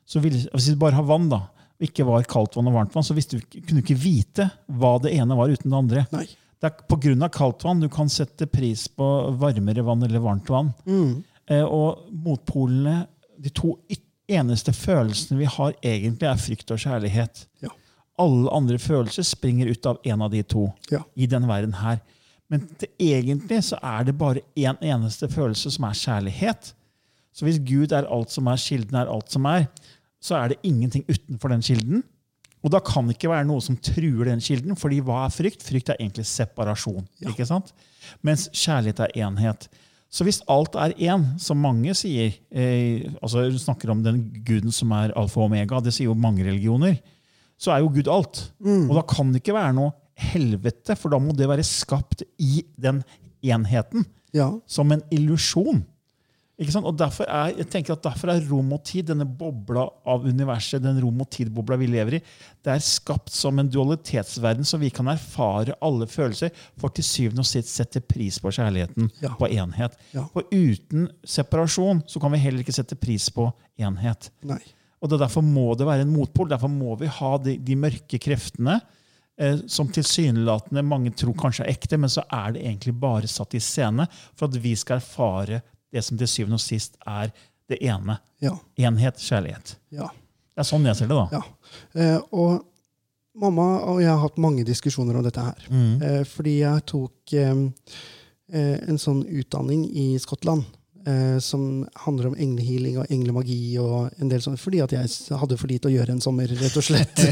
så 0.07 0.21
vil, 0.21 0.31
hvis 0.53 0.69
du 0.71 0.75
bare 0.77 0.95
har 0.95 1.03
vann, 1.03 1.27
da, 1.29 1.35
og 1.35 1.81
ikke 1.85 2.05
var 2.07 2.23
kaldt 2.23 2.55
vann 2.55 2.67
og 2.71 2.73
varmt 2.79 2.95
vann, 2.95 3.03
så 3.03 3.13
du, 3.13 3.39
kunne 3.41 3.81
du 3.81 3.83
ikke 3.83 3.99
vite 3.99 4.49
hva 4.71 4.95
det 5.01 5.11
ene 5.17 5.35
var 5.35 5.49
uten 5.51 5.69
det 5.69 5.77
andre. 5.83 6.07
Nei. 6.13 6.27
Det 6.61 6.69
er 6.69 6.85
pga. 6.85 7.27
kaldt 7.33 7.63
vann 7.65 7.81
du 7.81 7.89
kan 7.89 8.09
sette 8.09 8.45
pris 8.47 8.87
på 8.87 9.05
varmere 9.41 9.81
vann 9.83 10.03
eller 10.03 10.19
varmt 10.21 10.49
vann. 10.49 10.71
Eh, 11.49 11.63
og 11.65 12.05
motpolene, 12.13 13.07
de 13.41 13.49
to 13.49 13.75
eneste 14.29 14.73
følelsene 14.73 15.39
vi 15.39 15.45
har, 15.49 15.73
egentlig 15.81 16.29
er 16.29 16.37
frykt 16.39 16.71
og 16.71 16.77
kjærlighet. 16.83 17.45
Ja. 17.65 17.73
Alle 18.21 18.51
andre 18.53 18.77
følelser 18.77 19.25
springer 19.25 19.71
ut 19.71 19.85
av 19.89 19.97
en 20.05 20.21
av 20.21 20.31
de 20.31 20.43
to 20.43 20.71
Ja. 20.91 21.01
i 21.15 21.25
denne 21.25 21.47
verden 21.49 21.73
her. 21.73 21.99
Men 22.49 22.67
det, 22.79 22.91
egentlig 22.99 23.63
så 23.63 23.79
er 23.81 24.03
det 24.03 24.17
bare 24.17 24.43
én 24.55 24.75
en 24.75 25.01
eneste 25.01 25.27
følelse 25.31 25.71
som 25.71 25.85
er 25.85 25.97
kjærlighet. 25.97 26.73
Så 27.33 27.45
hvis 27.47 27.59
Gud 27.63 27.91
er 27.91 28.05
alt 28.11 28.29
som 28.29 28.47
er, 28.47 28.57
kilden 28.57 28.95
er 28.95 29.07
alt 29.07 29.31
som 29.31 29.45
er, 29.45 29.67
så 30.21 30.35
er 30.35 30.49
det 30.49 30.59
ingenting 30.63 31.05
utenfor 31.09 31.49
den 31.49 31.61
kilden. 31.61 32.03
Og 32.61 32.69
da 32.73 32.79
kan 32.85 33.07
det 33.09 33.15
ikke 33.17 33.31
være 33.31 33.47
noe 33.49 33.61
som 33.65 33.77
truer 33.81 34.25
den 34.29 34.41
kilden, 34.43 34.75
fordi 34.77 34.99
hva 35.01 35.23
er 35.25 35.33
frykt? 35.33 35.63
Frykt 35.65 35.89
er 35.89 35.97
egentlig 35.99 36.27
separasjon. 36.29 37.07
ikke 37.25 37.45
sant? 37.49 37.71
Mens 38.21 38.47
kjærlighet 38.53 38.99
er 39.07 39.15
enhet. 39.25 39.67
Så 40.11 40.25
hvis 40.27 40.41
alt 40.51 40.75
er 40.75 40.91
én, 40.99 41.23
som 41.39 41.57
mange 41.63 41.93
sier 41.95 42.33
eh, 42.51 43.07
altså 43.23 43.45
snakker 43.57 43.89
om 43.93 44.01
den 44.03 44.25
guden 44.45 44.71
som 44.75 44.91
er 44.91 45.13
alfa 45.17 45.39
og 45.39 45.47
omega, 45.47 45.79
det 45.81 45.93
sier 45.95 46.09
jo 46.11 46.13
mange 46.19 46.43
religioner, 46.45 46.99
så 47.57 47.71
er 47.73 47.79
jo 47.81 47.89
Gud 47.95 48.09
alt. 48.11 48.43
Og 48.89 48.93
da 48.97 49.01
kan 49.07 49.31
det 49.31 49.41
ikke 49.41 49.55
være 49.55 49.73
noe 49.77 49.93
helvete, 50.21 50.97
for 50.99 51.09
da 51.13 51.17
må 51.23 51.33
det 51.37 51.47
være 51.49 51.63
skapt 51.65 52.25
i 52.37 52.61
den 52.77 53.01
enheten 53.41 54.05
Ja. 54.35 54.51
som 54.67 54.91
en 54.93 55.01
illusjon. 55.11 55.81
Ikke 56.61 56.73
sant? 56.75 56.85
Og 56.85 56.93
derfor 56.99 57.25
er, 57.25 57.55
jeg 57.57 57.65
tenker 57.73 57.95
at 57.95 58.03
derfor 58.05 58.29
er 58.29 58.43
rom 58.45 58.67
og 58.75 58.83
tid, 58.85 59.07
denne 59.09 59.25
bobla 59.25 59.87
av 60.05 60.27
universet, 60.29 60.83
den 60.83 60.99
rom 61.01 61.23
og 61.23 61.29
tid-bobla 61.33 61.77
vi 61.81 61.87
lever 61.89 62.19
i, 62.19 62.21
det 62.61 62.75
er 62.75 62.83
skapt 62.85 63.31
som 63.33 63.57
en 63.57 63.69
dualitetsverden, 63.73 64.67
så 64.69 64.77
vi 64.77 64.91
kan 64.93 65.09
erfare 65.09 65.73
alle 65.81 66.05
følelser, 66.11 66.53
for 66.77 66.93
til 66.93 67.07
syvende 67.07 67.41
og 67.41 67.49
sist 67.49 67.73
sette 67.73 68.03
pris 68.05 68.37
på 68.43 68.53
kjærligheten, 68.53 69.09
Ja. 69.23 69.33
på 69.39 69.49
enhet. 69.49 69.97
Ja. 70.13 70.27
For 70.35 70.45
uten 70.53 71.09
separasjon 71.25 72.03
så 72.05 72.21
kan 72.21 72.31
vi 72.35 72.43
heller 72.45 72.61
ikke 72.61 72.77
sette 72.77 72.95
pris 72.95 73.29
på 73.33 73.49
enhet. 73.81 74.29
Nei. 74.45 74.61
Og 75.01 75.09
det, 75.09 75.17
Derfor 75.23 75.41
må 75.41 75.71
det 75.73 75.87
være 75.89 76.05
en 76.05 76.13
motpol. 76.13 76.47
Derfor 76.51 76.69
må 76.69 76.93
vi 77.01 77.07
ha 77.09 77.37
de, 77.41 77.55
de 77.57 77.75
mørke 77.75 78.19
kreftene, 78.21 78.77
eh, 79.41 79.57
som 79.65 79.89
tilsynelatende 79.89 80.83
mange 80.85 81.09
tror 81.17 81.33
kanskje 81.33 81.65
er 81.65 81.73
ekte, 81.73 81.97
men 81.97 82.11
så 82.13 82.21
er 82.29 82.53
det 82.53 82.61
egentlig 82.67 82.93
bare 83.01 83.25
satt 83.25 83.57
i 83.57 83.61
scene 83.65 84.05
for 84.35 84.45
at 84.45 84.61
vi 84.61 84.75
skal 84.77 85.01
erfare 85.01 85.63
det 85.91 86.03
som 86.05 86.17
til 86.19 86.29
syvende 86.31 86.57
og 86.59 86.63
sist 86.63 86.97
er 87.07 87.31
det 87.71 87.79
ene. 87.87 88.17
Ja. 88.43 88.55
Enhet, 88.87 89.19
kjærlighet. 89.23 89.75
Ja. 89.95 90.09
Det 90.51 90.63
er 90.65 90.67
sånn 90.67 90.85
jeg 90.87 90.97
ser 90.99 91.07
det, 91.11 91.15
da. 91.17 91.39
ja. 91.39 91.43
Eh, 91.95 92.19
og 92.35 92.65
mamma 93.41 93.67
og 93.87 94.01
jeg 94.03 94.11
har 94.11 94.19
hatt 94.25 94.37
mange 94.43 94.65
diskusjoner 94.67 95.15
om 95.19 95.23
dette 95.23 95.43
her. 95.45 95.67
Mm. 95.71 95.93
Eh, 96.03 96.21
fordi 96.27 96.57
jeg 96.61 96.85
tok 96.91 97.33
eh, 97.39 97.63
en 98.51 98.99
sånn 98.99 99.23
utdanning 99.27 99.85
i 99.95 100.13
Skottland. 100.19 100.65
Eh, 101.07 101.39
som 101.41 101.87
handler 102.03 102.27
om 102.29 102.35
englehealing 102.37 102.99
og 103.01 103.07
englemagi. 103.09 103.77
og 103.81 104.11
en 104.21 104.29
del 104.29 104.41
sånn, 104.43 104.57
Fordi 104.61 104.83
at 104.83 104.91
jeg 104.93 105.37
hadde 105.39 105.57
for 105.57 105.71
lite 105.71 105.89
å 105.89 105.93
gjøre 105.95 106.13
en 106.13 106.21
sommer, 106.21 106.45
rett 106.45 106.75
og 106.77 106.85
slett. 106.85 107.23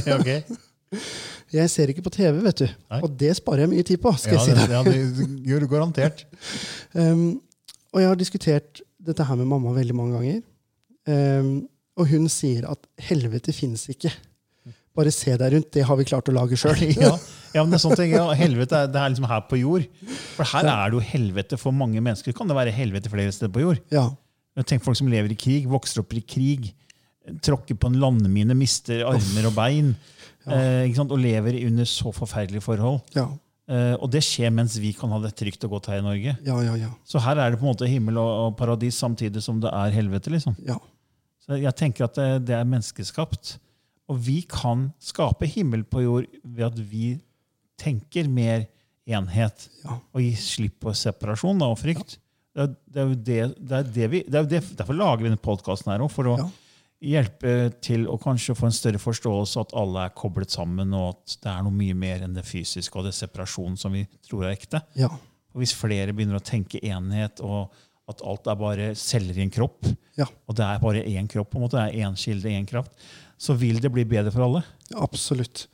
Jeg 1.53 1.69
ser 1.69 1.89
ikke 1.91 2.03
på 2.05 2.11
TV, 2.13 2.39
vet 2.45 2.63
du. 2.63 2.65
Nei. 2.89 2.99
Og 3.05 3.13
det 3.17 3.35
sparer 3.37 3.63
jeg 3.65 3.71
mye 3.71 3.85
tid 3.85 4.01
på. 4.01 4.11
skal 4.21 4.35
Ja, 4.37 4.41
jeg 4.41 4.45
si 4.45 4.55
det, 4.57 4.65
deg. 4.69 4.73
ja, 4.73 4.81
det 4.85 5.45
gjør 5.49 5.63
du 5.65 5.67
garantert. 5.71 6.25
Um, 6.99 7.39
og 7.93 8.01
jeg 8.01 8.09
har 8.11 8.19
diskutert 8.19 8.81
dette 8.99 9.25
her 9.25 9.37
med 9.39 9.49
mamma 9.49 9.73
veldig 9.75 9.95
mange 9.97 10.17
ganger. 10.19 10.41
Um, 11.09 11.53
og 11.99 12.09
hun 12.11 12.27
sier 12.31 12.67
at 12.69 12.83
helvete 13.09 13.53
fins 13.55 13.87
ikke. 13.91 14.11
Bare 14.97 15.11
se 15.13 15.33
deg 15.39 15.53
rundt. 15.53 15.69
Det 15.75 15.85
har 15.87 15.97
vi 15.99 16.05
klart 16.09 16.29
å 16.31 16.35
lage 16.35 16.57
sjøl. 16.59 16.81
ja, 16.95 17.13
ja, 17.55 17.63
men 17.63 17.71
det 17.71 17.79
er 17.79 17.83
sånn 17.83 17.97
ting. 17.99 18.13
Ja, 18.15 18.27
helvete 18.37 18.83
er, 18.83 18.91
det 18.91 19.01
er 19.01 19.13
liksom 19.13 19.29
her 19.29 19.43
på 19.49 19.59
jord. 19.61 19.87
For 20.35 20.47
her 20.53 20.69
er 20.69 20.91
det 20.91 20.99
jo 20.99 21.05
helvete 21.11 21.59
for 21.61 21.75
mange 21.75 22.01
mennesker. 22.03 22.35
Kan 22.37 22.51
det 22.51 22.57
være 22.57 22.75
helvete 22.75 23.11
flere 23.11 23.33
steder 23.35 23.53
på 23.55 23.63
jord? 23.65 23.81
Ja. 23.93 24.07
Tenk 24.67 24.83
folk 24.83 24.97
som 24.99 25.09
lever 25.11 25.31
i 25.31 25.39
krig, 25.39 25.67
vokser 25.71 26.01
opp 26.01 26.13
i 26.17 26.23
krig, 26.25 26.71
tråkker 27.45 27.77
på 27.79 27.91
en 27.91 27.99
landmine, 28.01 28.55
mister 28.57 29.05
armer 29.07 29.47
og 29.47 29.53
bein, 29.55 29.93
eh, 30.49 30.87
ikke 30.89 30.97
sant? 30.97 31.13
og 31.15 31.21
lever 31.21 31.61
under 31.67 31.87
så 31.87 32.11
forferdelige 32.15 32.65
forhold. 32.65 32.99
Ja. 33.15 33.29
Eh, 33.69 33.93
og 34.01 34.09
det 34.09 34.23
skjer 34.25 34.49
mens 34.55 34.75
vi 34.81 34.89
kan 34.97 35.11
ha 35.13 35.19
det 35.21 35.35
trygt 35.37 35.63
og 35.67 35.75
godt 35.75 35.91
her 35.91 35.99
i 36.01 36.05
Norge. 36.05 36.31
Ja, 36.45 36.55
ja, 36.65 36.75
ja. 36.79 36.89
Så 37.05 37.21
her 37.21 37.37
er 37.37 37.51
det 37.53 37.59
på 37.61 37.67
en 37.67 37.71
måte 37.73 37.89
himmel 37.89 38.17
og, 38.17 38.55
paradis 38.57 38.97
samtidig 38.97 39.43
som 39.45 39.59
det 39.61 39.69
er 39.69 39.93
helvete. 39.93 40.31
liksom. 40.33 40.55
ja. 40.65 40.79
Så 41.45 41.57
jeg 41.61 41.73
tenker 41.77 42.05
at 42.05 42.17
det, 42.17 42.27
det 42.49 42.55
er 42.57 42.65
menneskeskapt. 42.69 43.55
Og 44.09 44.17
vi 44.25 44.39
kan 44.49 44.87
skape 45.01 45.45
himmel 45.49 45.83
på 45.85 46.01
jord 46.01 46.25
ved 46.43 46.65
at 46.65 46.79
vi 46.91 47.19
tenker 47.79 48.27
mer 48.29 48.65
enhet 49.09 49.67
Ja. 49.85 49.95
og 50.13 50.21
gi 50.21 50.33
slipp 50.37 50.79
på 50.83 50.93
separasjon 50.97 51.61
da, 51.61 51.69
og 51.73 51.77
frykt. 51.81 52.17
Det, 52.53 52.65
er, 52.65 52.73
det 52.89 53.01
er 53.01 53.13
det, 53.15 53.37
det, 53.69 53.77
er 53.79 53.93
det 53.95 54.09
vi, 54.11 54.23
det 54.25 54.41
er 54.41 54.65
Derfor 54.81 54.97
lager 54.97 55.23
vi 55.23 55.29
denne 55.29 55.41
podkasten 55.41 55.93
her 55.93 56.01
òg, 56.05 56.11
for 56.13 56.29
å 56.33 56.35
Ja. 56.41 56.49
Hjelpe 57.01 57.71
til 57.81 58.05
å 58.11 58.17
kanskje 58.21 58.55
få 58.57 58.67
en 58.67 58.75
større 58.75 58.99
forståelse 58.99 59.61
at 59.61 59.73
alle 59.79 60.05
er 60.09 60.15
koblet 60.19 60.51
sammen, 60.51 60.91
og 60.93 61.13
at 61.15 61.37
det 61.43 61.51
er 61.53 61.61
noe 61.63 61.75
mye 61.75 61.95
mer 61.95 62.25
enn 62.25 62.33
det 62.35 62.43
fysiske 62.47 62.95
og 62.99 63.05
det 63.07 63.13
separasjonen 63.15 63.77
som 63.79 63.93
vi 63.95 64.05
tror 64.27 64.45
er 64.49 64.55
ekte. 64.57 64.81
ja. 64.99 65.09
Og 65.49 65.63
Hvis 65.63 65.73
flere 65.73 66.13
begynner 66.13 66.37
å 66.37 66.45
tenke 66.45 66.77
enhet, 66.85 67.39
og 67.41 67.71
at 68.09 68.21
alt 68.25 68.45
er 68.47 68.55
bare 68.59 68.91
celler 68.95 69.37
i 69.37 69.41
en 69.41 69.49
kropp, 69.49 69.85
Ja. 70.17 70.25
og 70.47 70.55
det 70.55 70.65
er 70.65 70.79
bare 70.79 71.01
én 71.05 71.27
kropp, 71.27 71.49
på 71.51 71.57
en 71.57 71.63
måte, 71.65 71.77
det 71.79 71.95
er 71.95 72.05
én 72.05 72.15
kilde, 72.15 72.45
én 72.53 72.67
kraft, 72.69 72.91
så 73.39 73.55
vil 73.57 73.79
det 73.79 73.91
bli 73.91 74.03
bedre 74.03 74.31
for 74.31 74.43
alle. 74.43 74.63
Absolutt. 74.99 75.67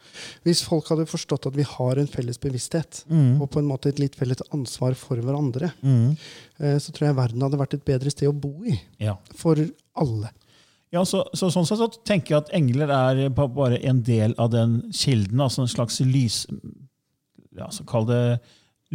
Hvis 0.45 0.61
folk 0.63 0.87
hadde 0.87 1.05
forstått 1.09 1.47
at 1.47 1.55
vi 1.55 1.63
har 1.63 1.97
en 1.99 2.07
felles 2.07 2.37
bevissthet, 2.37 3.03
Mm. 3.09 3.41
og 3.41 3.49
på 3.51 3.59
en 3.59 3.67
måte 3.67 3.87
et 3.89 3.99
litt 3.99 4.15
felles 4.15 4.37
ansvar 4.53 4.95
for 4.95 5.17
hverandre, 5.17 5.73
mm. 5.83 6.17
så 6.79 6.91
tror 6.93 7.07
jeg 7.09 7.15
verden 7.15 7.41
hadde 7.41 7.57
vært 7.59 7.73
et 7.73 7.85
bedre 7.85 8.11
sted 8.11 8.29
å 8.29 8.39
bo 8.39 8.63
i. 8.63 8.79
Ja. 8.99 9.17
For 9.35 9.55
alle. 9.95 10.29
Ja, 10.95 11.03
så, 11.07 11.25
så 11.35 11.49
Sånn 11.51 11.67
sett 11.67 11.81
så 11.81 11.89
tenker 12.07 12.35
jeg 12.37 12.43
at 12.45 12.51
engler 12.55 12.91
er 12.95 13.23
bare 13.35 13.81
en 13.83 13.99
del 14.07 14.35
av 14.39 14.53
den 14.53 14.77
kilden, 14.95 15.41
altså 15.43 15.65
en 15.65 15.71
slags 15.71 15.99
lys... 16.07 16.45
Ja, 17.55 17.67
så 17.71 17.85
Kall 17.87 18.07
det 18.09 18.21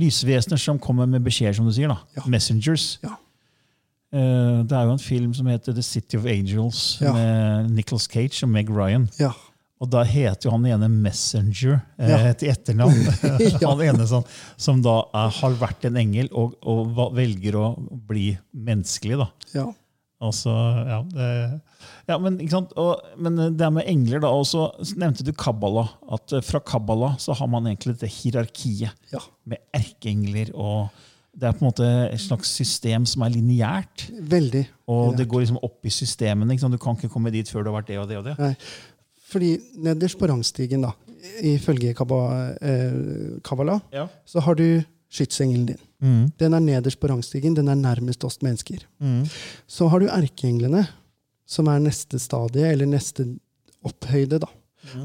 lysvesener 0.01 0.61
som 0.61 0.79
kommer 0.81 1.09
med 1.09 1.25
beskjeder, 1.25 1.57
som 1.57 1.69
du 1.69 1.73
sier. 1.77 1.89
da. 1.93 1.99
Ja. 2.17 2.25
Messengers. 2.31 2.95
Ja. 3.05 3.15
Uh, 4.11 4.65
det 4.67 4.75
er 4.75 4.89
jo 4.89 4.97
en 4.97 5.03
film 5.03 5.31
som 5.37 5.47
heter 5.51 5.75
The 5.77 5.85
City 5.87 6.19
of 6.19 6.27
Angels, 6.27 6.99
Ja. 7.01 7.13
med 7.15 7.71
Nicholas 7.77 8.09
Cage 8.11 8.43
og 8.47 8.51
Meg 8.53 8.71
Ryan. 8.73 9.09
Ja. 9.21 9.31
Og 9.81 9.89
da 9.89 10.03
heter 10.05 10.49
jo 10.49 10.53
han 10.53 10.67
ene 10.69 10.91
Messenger 10.93 11.79
eh, 11.97 12.11
Ja. 12.11 12.33
til 12.37 12.51
etternavn. 12.53 12.99
Han 13.65 13.81
ene 13.87 14.05
som, 14.11 14.27
som 14.61 14.83
da 14.85 14.99
er, 15.17 15.31
har 15.39 15.55
vært 15.63 15.87
en 15.89 15.97
engel 15.97 16.29
og, 16.37 16.59
og 16.69 16.99
velger 17.17 17.57
å 17.57 17.71
bli 18.11 18.35
menneskelig. 18.53 19.17
da. 19.23 19.31
ja. 19.57 19.71
Altså, 20.21 20.53
ja, 20.85 20.99
det, 21.15 21.29
ja 22.11 22.17
men? 22.21 22.35
Og, 22.77 23.01
men 23.17 23.39
det 23.57 23.71
med 23.73 23.87
engler, 23.89 24.21
da, 24.21 24.29
og 24.37 24.45
så 24.49 24.67
nevnte 25.01 25.25
du 25.25 25.33
Kabbala. 25.33 25.87
At 26.13 26.35
eh, 26.37 26.43
fra 26.45 26.61
Kabbala 26.61 27.15
så 27.23 27.33
har 27.39 27.49
man 27.49 27.67
egentlig 27.71 27.95
dette 27.97 28.11
hierarkiet 28.19 28.93
Ja. 29.15 29.23
med 29.49 29.59
erkeengler. 29.73 30.53
og 30.55 30.89
Det 31.33 31.47
er 31.49 31.53
på 31.57 31.65
en 31.65 31.71
måte 31.71 31.89
et 32.13 32.21
slags 32.21 32.51
system 32.53 33.07
som 33.07 33.23
er 33.23 33.31
lineært. 33.33 34.09
Veldig. 34.29 34.67
Og 34.93 35.17
det 35.17 35.29
går 35.31 35.41
liksom 35.47 35.61
opp 35.63 35.87
i 35.87 35.93
systemene. 35.95 36.57
Du 36.59 36.77
kan 36.79 36.97
ikke 36.99 37.09
komme 37.13 37.31
dit 37.33 37.49
før 37.49 37.63
du 37.65 37.71
har 37.73 37.81
vært 37.81 37.89
det 37.89 37.99
og 38.03 38.09
det 38.11 38.19
og 38.19 38.25
det. 38.29 38.37
Nei. 38.39 38.55
Fordi 39.31 39.53
nederst 39.79 40.19
på 40.19 40.27
rangstigen, 40.27 40.83
da, 40.83 40.91
ifølge 41.47 41.95
Kabbala, 41.95 42.57
eh, 42.61 43.39
Kabbala, 43.47 43.81
Ja. 43.95 44.09
så 44.27 44.41
har 44.43 44.55
du 44.59 44.83
skytsengelen 45.11 45.67
din. 45.73 45.83
Mm. 46.01 46.23
Den 46.39 46.55
er 46.57 46.65
nederst 46.65 47.01
på 47.01 47.11
rangstigen. 47.11 47.57
Den 47.59 47.69
er 47.69 47.79
nærmest 47.79 48.25
oss 48.25 48.41
mennesker. 48.45 48.85
Mm. 49.03 49.25
Så 49.67 49.89
har 49.91 50.01
du 50.01 50.09
erkeenglene, 50.09 50.87
som 51.47 51.69
er 51.69 51.83
neste 51.83 52.21
stadie, 52.23 52.71
eller 52.71 52.89
neste 52.89 53.27
opphøyde, 53.87 54.39
da. 54.43 54.51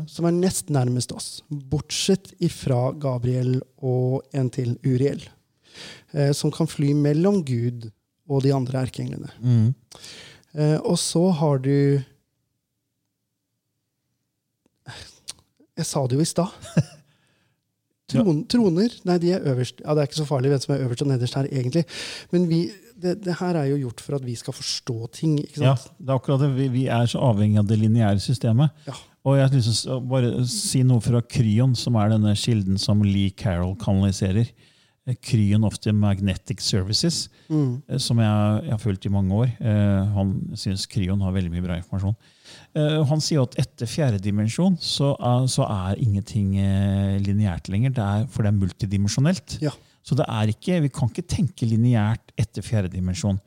Som 0.07 0.27
er 0.29 0.35
nest 0.35 0.69
nærmest 0.71 1.11
oss. 1.11 1.29
Bortsett 1.49 2.31
ifra 2.43 2.93
Gabriel 3.01 3.57
og 3.83 4.23
en 4.35 4.49
til 4.53 4.77
Uriel. 4.85 5.23
Eh, 6.15 6.31
som 6.31 6.51
kan 6.53 6.69
fly 6.69 6.93
mellom 6.95 7.41
Gud 7.45 7.89
og 8.29 8.45
de 8.45 8.53
andre 8.55 8.85
erkeenglene. 8.87 9.31
Mm. 9.43 9.73
Eh, 10.55 10.77
og 10.79 10.97
så 10.99 11.27
har 11.35 11.59
du 11.59 12.01
Jeg 15.75 15.85
sa 15.85 16.05
det 16.07 16.15
jo 16.15 16.23
i 16.23 16.29
stad. 16.29 16.47
Tron, 18.11 18.43
Troner 18.45 18.91
Nei, 19.05 19.17
de 19.17 19.31
er 19.33 19.39
øverst. 19.49 19.79
Ja, 19.81 19.93
Det 19.95 20.01
er 20.03 20.07
ikke 20.09 20.19
så 20.21 20.25
farlig 20.29 20.51
hvem 20.53 20.61
som 20.61 20.75
er 20.75 20.83
øverst 20.85 21.01
og 21.01 21.07
nederst 21.09 21.33
her, 21.39 21.47
egentlig. 21.51 21.85
Men 22.31 22.47
vi, 22.49 22.59
det, 23.01 23.15
det 23.25 23.35
her 23.39 23.55
er 23.55 23.65
jo 23.71 23.79
gjort 23.87 24.01
for 24.05 24.15
at 24.19 24.25
vi 24.25 24.35
skal 24.35 24.53
forstå 24.53 24.97
ting. 25.11 25.39
ikke 25.41 25.63
Ja, 25.63 25.73
sant? 25.75 25.91
det 25.99 26.09
er 26.09 26.19
akkurat 26.19 26.39
det. 26.45 26.51
Vi, 26.57 26.67
vi 26.69 26.85
er 26.87 27.05
så 27.09 27.19
avhengig 27.25 27.57
av 27.59 27.67
det 27.67 27.79
lineære 27.81 28.19
systemet. 28.21 28.69
Ja. 28.87 28.93
Og 29.25 29.37
jeg 29.39 29.47
har 29.47 29.55
lyst 29.57 29.81
til 29.87 29.91
å 29.95 29.99
bare 30.05 30.45
si 30.45 30.83
noe 30.85 31.01
fra 31.01 31.21
Kryon, 31.21 31.73
som 31.75 31.95
er 31.97 32.09
denne 32.13 32.35
kilden 32.37 32.77
som 32.77 33.01
Lee 33.01 33.31
Carroll 33.33 33.73
kanaliserer. 33.81 34.51
Kryon 35.21 35.63
of 35.65 35.75
the 35.81 35.91
Magnetic 35.93 36.61
Services, 36.65 37.27
Mm. 37.49 37.81
eh, 37.89 37.97
som 38.01 38.17
jeg, 38.17 38.63
jeg 38.65 38.71
har 38.71 38.79
fulgt 38.81 39.05
i 39.05 39.09
mange 39.09 39.33
år. 39.33 39.51
Eh, 39.61 40.05
han 40.15 40.31
syns 40.57 40.87
Kryon 40.89 41.21
har 41.21 41.31
veldig 41.33 41.51
mye 41.51 41.61
bra 41.61 41.75
informasjon. 41.77 42.15
Eh, 42.75 43.01
han 43.09 43.21
sier 43.23 43.41
at 43.45 43.55
etter 43.61 43.87
fjerde 43.89 44.19
dimensjon 44.23 44.77
så, 44.81 45.13
er- 45.19 45.47
så 45.51 45.63
er 45.67 45.99
ingenting 46.03 46.55
eh, 46.59 47.17
lineært 47.23 47.69
lenger, 47.71 47.93
det 47.95 48.03
er, 48.05 48.25
for 48.31 48.43
det 48.43 48.51
er 48.53 48.59
multidimensjonelt. 48.59 49.57
Ja. 49.63 49.71
Så 50.05 50.13
det 50.19 50.25
er 50.29 50.51
ikke, 50.51 50.81
vi 50.83 50.89
kan 50.93 51.09
ikke 51.09 51.25
tenke 51.25 51.65
lineært 51.65 52.31
etter 52.37 52.61
fjerde 52.61 52.91
dimensjon. 52.93 53.39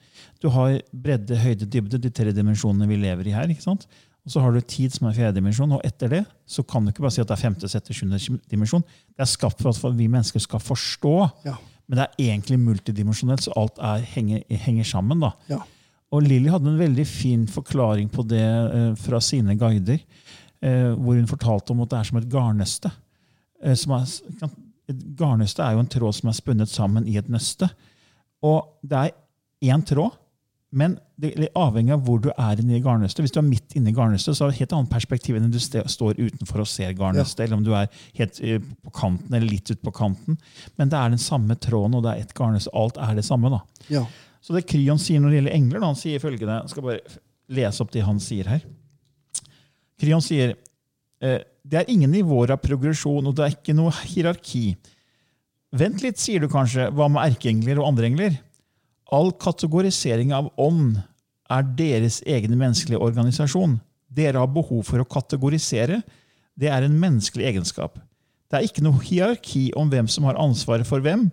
Du 0.43 0.49
har 0.51 0.81
bredde, 0.93 1.37
høyde, 1.39 1.69
dybde, 1.71 2.01
de 2.03 2.11
tre 2.11 2.33
dimensjonene 2.35 2.89
vi 2.91 2.97
lever 2.99 3.29
i 3.31 3.35
her. 3.37 3.47
ikke 3.53 3.63
sant? 3.63 3.87
Og 4.27 4.33
så 4.35 4.43
har 4.43 4.53
du 4.53 4.61
tid 4.61 4.93
som 4.93 5.07
er 5.09 5.15
fjerde 5.17 5.39
dimensjon, 5.39 5.71
og 5.73 5.85
etter 5.87 6.11
det 6.13 6.25
så 6.51 6.65
kan 6.67 6.85
du 6.85 6.91
ikke 6.91 7.05
bare 7.07 7.15
si 7.15 7.23
at 7.23 7.31
det 7.31 7.37
er 7.39 7.45
femte, 7.47 7.69
sjette, 7.71 7.95
sjuende 7.97 8.19
dimensjon. 8.51 8.83
Det 9.15 9.23
er 9.25 9.31
skapt 9.31 9.63
for 9.63 9.71
at 9.71 9.97
vi 9.97 10.09
mennesker 10.11 10.43
skal 10.43 10.61
forstå, 10.61 11.15
Ja. 11.47 11.55
men 11.89 11.97
det 12.01 12.05
er 12.09 12.27
egentlig 12.35 12.59
multidimensjonelt, 12.61 13.47
så 13.47 13.55
alt 13.57 13.79
er, 13.79 14.03
henger, 14.17 14.43
henger 14.51 14.85
sammen. 14.85 15.21
da. 15.23 15.31
Ja. 15.49 15.63
Og 16.15 16.25
Lilly 16.25 16.49
hadde 16.49 16.71
en 16.71 16.81
veldig 16.81 17.05
fin 17.09 17.45
forklaring 17.51 18.09
på 18.13 18.25
det 18.29 18.45
eh, 18.45 18.93
fra 18.97 19.21
sine 19.21 19.57
guider, 19.61 20.01
eh, 20.65 20.95
hvor 20.97 21.19
hun 21.19 21.29
fortalte 21.29 21.75
om 21.75 21.83
at 21.85 21.93
det 21.93 21.99
er 21.99 22.09
som 22.09 22.21
et 22.21 22.31
garnnøste. 22.33 22.93
Eh, 23.61 23.75
et 24.89 25.03
garnnøste 25.19 25.65
er 25.65 25.77
jo 25.77 25.83
en 25.85 25.93
tråd 25.93 26.17
som 26.17 26.31
er 26.31 26.39
spunnet 26.39 26.73
sammen 26.73 27.09
i 27.09 27.19
et 27.21 27.29
nøste. 27.29 27.69
Og 28.47 28.79
det 28.87 29.03
er 29.03 29.75
én 29.75 29.85
tråd, 29.85 30.17
men 30.79 30.99
det 31.17 31.31
er 31.33 31.55
avhengig 31.57 31.95
av 31.95 32.03
hvor 32.05 32.21
du 32.21 32.29
er 32.31 32.61
inne 32.61 32.77
i 32.77 32.83
garnnøstet. 32.85 33.23
Hvis 33.25 33.33
du 33.33 33.41
er 33.41 33.47
midt 33.47 33.77
inne 33.77 33.89
i 33.91 33.97
garnnøstet, 33.97 34.37
så 34.37 34.45
har 34.45 34.51
du 34.51 34.57
et 34.57 34.63
helt 34.63 34.75
annet 34.77 34.93
perspektiv 34.93 35.37
enn 35.39 35.49
du 35.53 35.59
står 35.61 36.19
utenfor 36.21 36.63
og 36.63 36.69
ser 36.69 36.93
garnnøstet, 36.97 37.47
eller 37.47 37.57
om 37.57 37.65
du 37.65 37.73
er 37.77 37.89
helt 38.21 38.41
eh, 38.45 38.61
på 38.85 38.93
kanten 38.97 39.33
eller 39.33 39.49
litt 39.49 39.73
ut 39.73 39.81
på 39.85 39.95
kanten. 39.97 40.37
Men 40.77 40.93
det 40.93 41.01
er 41.01 41.15
den 41.15 41.23
samme 41.23 41.57
tråden, 41.57 41.97
og 41.99 42.05
det 42.05 42.15
er 42.15 42.25
ett 42.25 42.35
garnnøste. 42.37 42.73
Alt 42.77 43.01
er 43.01 43.17
det 43.17 43.25
samme. 43.29 43.53
da. 43.53 43.63
Ja. 43.93 44.05
Så 44.49 44.55
det 44.57 44.65
Kryon 44.65 44.97
sier 44.97 45.21
når 45.21 45.29
det 45.29 45.37
gjelder 45.43 45.55
engler, 45.59 45.83
han 45.85 45.99
sier 46.01 46.23
følgende 46.23 46.63
Jeg 46.63 46.73
skal 46.73 46.85
bare 46.87 47.19
lese 47.53 47.85
opp 47.85 47.91
det 47.93 48.05
han 48.07 48.21
sier 48.23 48.49
her. 48.49 48.63
Kryon 50.01 50.25
sier 50.25 50.55
eh, 51.21 51.43
det 51.69 51.77
er 51.77 51.91
ingen 51.93 52.15
nivåer 52.17 52.55
av 52.55 52.63
progresjon, 52.63 53.29
og 53.29 53.35
det 53.37 53.45
er 53.45 53.57
ikke 53.59 53.75
noe 53.77 53.93
hierarki. 54.09 54.71
Vent 55.77 56.01
litt, 56.01 56.17
sier 56.17 56.41
du 56.41 56.49
kanskje. 56.49 56.87
Hva 56.97 57.11
med 57.13 57.27
erkeengler 57.27 57.83
og 57.83 57.91
andre 57.91 58.09
engler? 58.09 58.39
All 59.13 59.35
kategorisering 59.37 60.33
av 60.33 60.49
ånd 60.57 60.97
er 61.53 61.69
deres 61.77 62.23
egen 62.25 62.57
menneskelige 62.57 63.05
organisasjon. 63.05 63.77
Dere 64.09 64.41
har 64.41 64.49
behov 64.49 64.87
for 64.89 65.05
å 65.05 65.09
kategorisere. 65.13 66.01
Det 66.57 66.73
er 66.73 66.89
en 66.89 66.97
menneskelig 67.05 67.51
egenskap. 67.53 68.01
Det 68.49 68.57
er 68.57 68.65
ikke 68.65 68.87
noe 68.87 69.05
hierarki 69.05 69.67
om 69.77 69.93
hvem 69.93 70.09
som 70.09 70.25
har 70.25 70.41
ansvaret 70.41 70.89
for 70.89 71.05
hvem. 71.05 71.29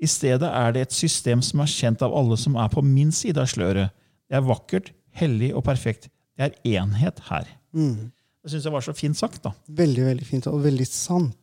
I 0.00 0.08
stedet 0.08 0.48
er 0.48 0.72
det 0.74 0.86
et 0.86 0.96
system 0.96 1.42
som 1.44 1.60
er 1.60 1.70
kjent 1.70 2.02
av 2.04 2.14
alle 2.16 2.38
som 2.40 2.56
er 2.56 2.70
på 2.72 2.82
min 2.84 3.12
side 3.12 3.40
av 3.40 3.50
sløret. 3.52 3.92
Det 4.30 4.38
er 4.38 4.46
vakkert, 4.46 4.92
hellig 5.20 5.50
og 5.54 5.64
perfekt. 5.66 6.08
Det 6.38 6.48
er 6.48 6.78
enhet 6.78 7.20
her. 7.28 7.50
Mm. 7.76 8.08
Det 8.40 8.52
syns 8.52 8.64
jeg 8.64 8.72
var 8.72 8.84
så 8.86 8.94
fint 8.96 9.18
sagt. 9.18 9.42
da. 9.44 9.52
Veldig, 9.68 10.06
veldig 10.06 10.26
fint, 10.26 10.48
og 10.48 10.62
veldig 10.64 10.86
sant. 10.88 11.36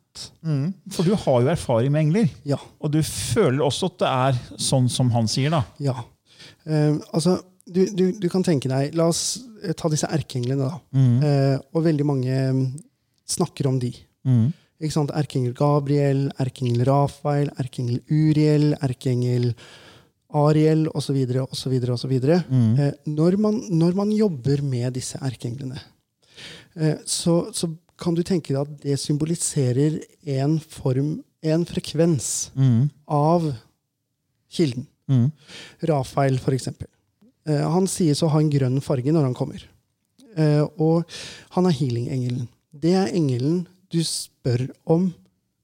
For 0.95 1.05
du 1.05 1.13
har 1.13 1.43
jo 1.43 1.51
erfaring 1.51 1.93
med 1.93 2.07
engler. 2.07 2.31
Ja. 2.47 2.57
Og 2.81 2.89
du 2.95 3.03
føler 3.05 3.61
også 3.65 3.91
at 3.91 3.99
det 4.01 4.09
er 4.09 4.39
sånn 4.69 4.89
som 4.89 5.11
han 5.13 5.29
sier. 5.29 5.53
da. 5.53 5.61
Ja. 5.83 5.99
Uh, 6.65 6.97
altså, 7.13 7.37
du, 7.67 7.83
du, 7.93 8.05
du 8.17 8.27
kan 8.31 8.45
tenke 8.45 8.69
deg 8.71 8.95
La 8.95 9.09
oss 9.11 9.39
eh, 9.63 9.73
ta 9.77 9.89
disse 9.91 10.07
erkeenglene, 10.13 10.69
da. 10.69 10.79
Eh, 10.95 11.55
og 11.75 11.83
veldig 11.83 12.05
mange 12.07 12.37
mm, 12.55 12.61
snakker 13.27 13.67
om 13.69 13.79
de. 13.81 13.91
Mm. 14.27 14.47
Erkeengel 14.79 15.53
Gabriel, 15.57 16.27
erkengel 16.39 16.85
Rafael, 16.85 17.49
erkengel 17.57 18.01
Uriel, 18.09 18.75
erkengel 18.81 19.53
Ariel 20.29 20.87
osv. 20.93 21.17
osv. 21.51 21.73
osv. 21.89 22.13
Når 23.07 23.95
man 23.95 24.11
jobber 24.11 24.61
med 24.61 24.93
disse 24.93 25.17
erkeenglene, 25.23 25.79
eh, 26.75 26.97
så, 27.05 27.49
så 27.53 27.71
kan 27.97 28.13
du 28.13 28.21
tenke 28.23 28.53
deg 28.53 28.61
at 28.61 28.81
det 28.83 28.99
symboliserer 29.01 29.97
en 30.37 30.59
form, 30.59 31.23
en 31.41 31.65
frekvens, 31.65 32.51
Mm. 32.55 32.89
av 33.07 33.53
kilden. 34.51 34.85
Mm. 35.09 35.31
Rafael, 35.87 36.37
for 36.37 36.51
eksempel. 36.53 36.87
Eh, 37.47 37.63
han 37.63 37.87
sies 37.87 38.21
å 38.21 38.29
ha 38.29 38.39
en 38.39 38.51
grønn 38.51 38.81
farge 38.81 39.11
når 39.11 39.23
han 39.23 39.33
kommer. 39.33 39.63
Eh, 40.35 40.61
og 40.77 41.05
han 41.55 41.65
er 41.65 41.71
healing-engelen. 41.79 42.47
Det 42.77 42.93
er 42.93 43.07
engelen 43.15 43.65
du 43.93 44.01
spør 44.05 44.67
om 44.85 45.09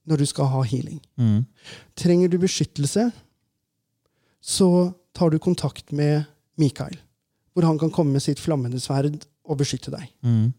når 0.09 0.19
du 0.19 0.25
skal 0.27 0.49
ha 0.51 0.63
healing. 0.67 0.99
Mm. 1.19 1.43
Trenger 1.99 2.31
du 2.31 2.37
beskyttelse, 2.41 3.09
så 4.43 4.69
tar 5.15 5.31
du 5.31 5.39
kontakt 5.39 5.93
med 5.95 6.25
Mikael, 6.59 6.95
hvor 7.53 7.67
han 7.67 7.79
kan 7.79 7.91
komme 7.93 8.17
med 8.17 8.25
sitt 8.25 8.41
flammende 8.41 8.81
sverd 8.83 9.23
og 9.43 9.59
beskytte 9.59 9.91
deg. 9.93 10.07
Mm. 10.23 10.51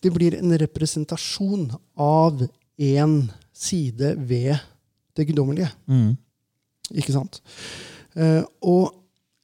Det 0.00 0.12
blir 0.12 0.36
en 0.38 0.56
representasjon 0.60 1.68
av 2.00 2.46
én 2.76 3.18
side 3.56 4.14
ved 4.28 4.56
det 5.16 5.28
guddommelige. 5.28 5.70
Mm. 5.88 6.16
Ikke 6.96 7.14
sant? 7.14 7.40
Eh, 8.16 8.42
og 8.60 8.92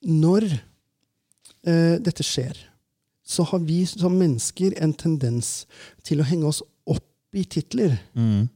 når 0.04 0.48
eh, 0.48 1.96
dette 2.02 2.24
skjer, 2.26 2.56
så 3.22 3.46
har 3.48 3.62
vi 3.64 3.82
som 3.88 4.14
mennesker 4.18 4.76
en 4.82 4.92
tendens 4.98 5.64
til 6.04 6.20
å 6.20 6.28
henge 6.28 6.48
oss 6.50 6.60
i 7.32 7.44
titler. 7.48 7.96
Mm. 8.14 8.48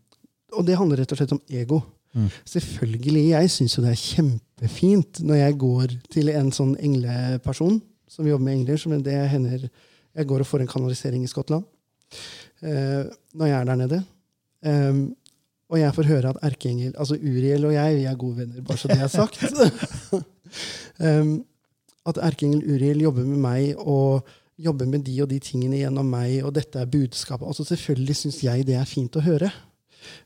Og 0.57 0.67
det 0.67 0.79
handler 0.79 1.03
rett 1.03 1.13
og 1.13 1.21
slett 1.21 1.35
om 1.37 1.43
ego. 1.49 1.81
Mm. 2.17 2.31
Selvfølgelig, 2.49 3.25
jeg 3.35 3.53
syns 3.53 3.77
jo 3.77 3.85
det 3.85 3.93
er 3.93 4.01
kjempefint 4.01 5.21
når 5.27 5.41
jeg 5.43 5.59
går 5.61 5.95
til 6.13 6.33
en 6.33 6.49
sånn 6.55 6.75
engleperson 6.81 7.81
som 8.09 8.29
jobber 8.29 8.47
med 8.47 8.61
engler. 8.61 8.81
Som 8.81 8.97
det 9.05 9.17
hender 9.33 9.69
Jeg 10.17 10.27
går 10.27 10.41
og 10.41 10.49
får 10.49 10.65
en 10.65 10.71
kanalisering 10.71 11.25
i 11.25 11.29
Skottland 11.29 11.65
uh, 12.65 13.05
når 13.35 13.47
jeg 13.47 13.59
er 13.59 13.69
der 13.69 13.81
nede. 13.83 14.03
Um, 14.65 15.03
og 15.69 15.81
jeg 15.81 15.95
får 15.95 16.07
høre 16.09 16.31
at 16.31 16.39
erkeengel 16.47 16.95
Altså 16.97 17.19
Uriel 17.19 17.67
og 17.67 17.75
jeg, 17.75 17.97
vi 17.97 18.05
er 18.07 18.15
gode 18.15 18.37
venner, 18.39 18.63
bare 18.63 18.79
så 18.79 18.89
det 18.89 19.01
er 19.03 19.11
sagt. 19.13 19.45
um, 21.03 21.45
at 22.09 22.21
erkeengel 22.23 22.65
Uriel 22.65 23.03
jobber 23.03 23.27
med 23.27 23.43
meg 23.43 23.77
og 23.77 24.27
jobber 24.59 24.87
med 24.89 25.05
de 25.05 25.19
og 25.23 25.29
de 25.31 25.39
tingene 25.43 25.79
gjennom 25.83 26.07
meg, 26.11 26.39
og 26.45 26.55
dette 26.57 26.81
er 26.81 26.87
budskapet. 26.91 27.47
Altså 27.47 27.65
Selvfølgelig 27.69 28.17
syns 28.17 28.43
jeg 28.45 28.67
det 28.67 28.77
er 28.79 28.85
fint 28.89 29.17
å 29.17 29.25
høre. 29.25 29.51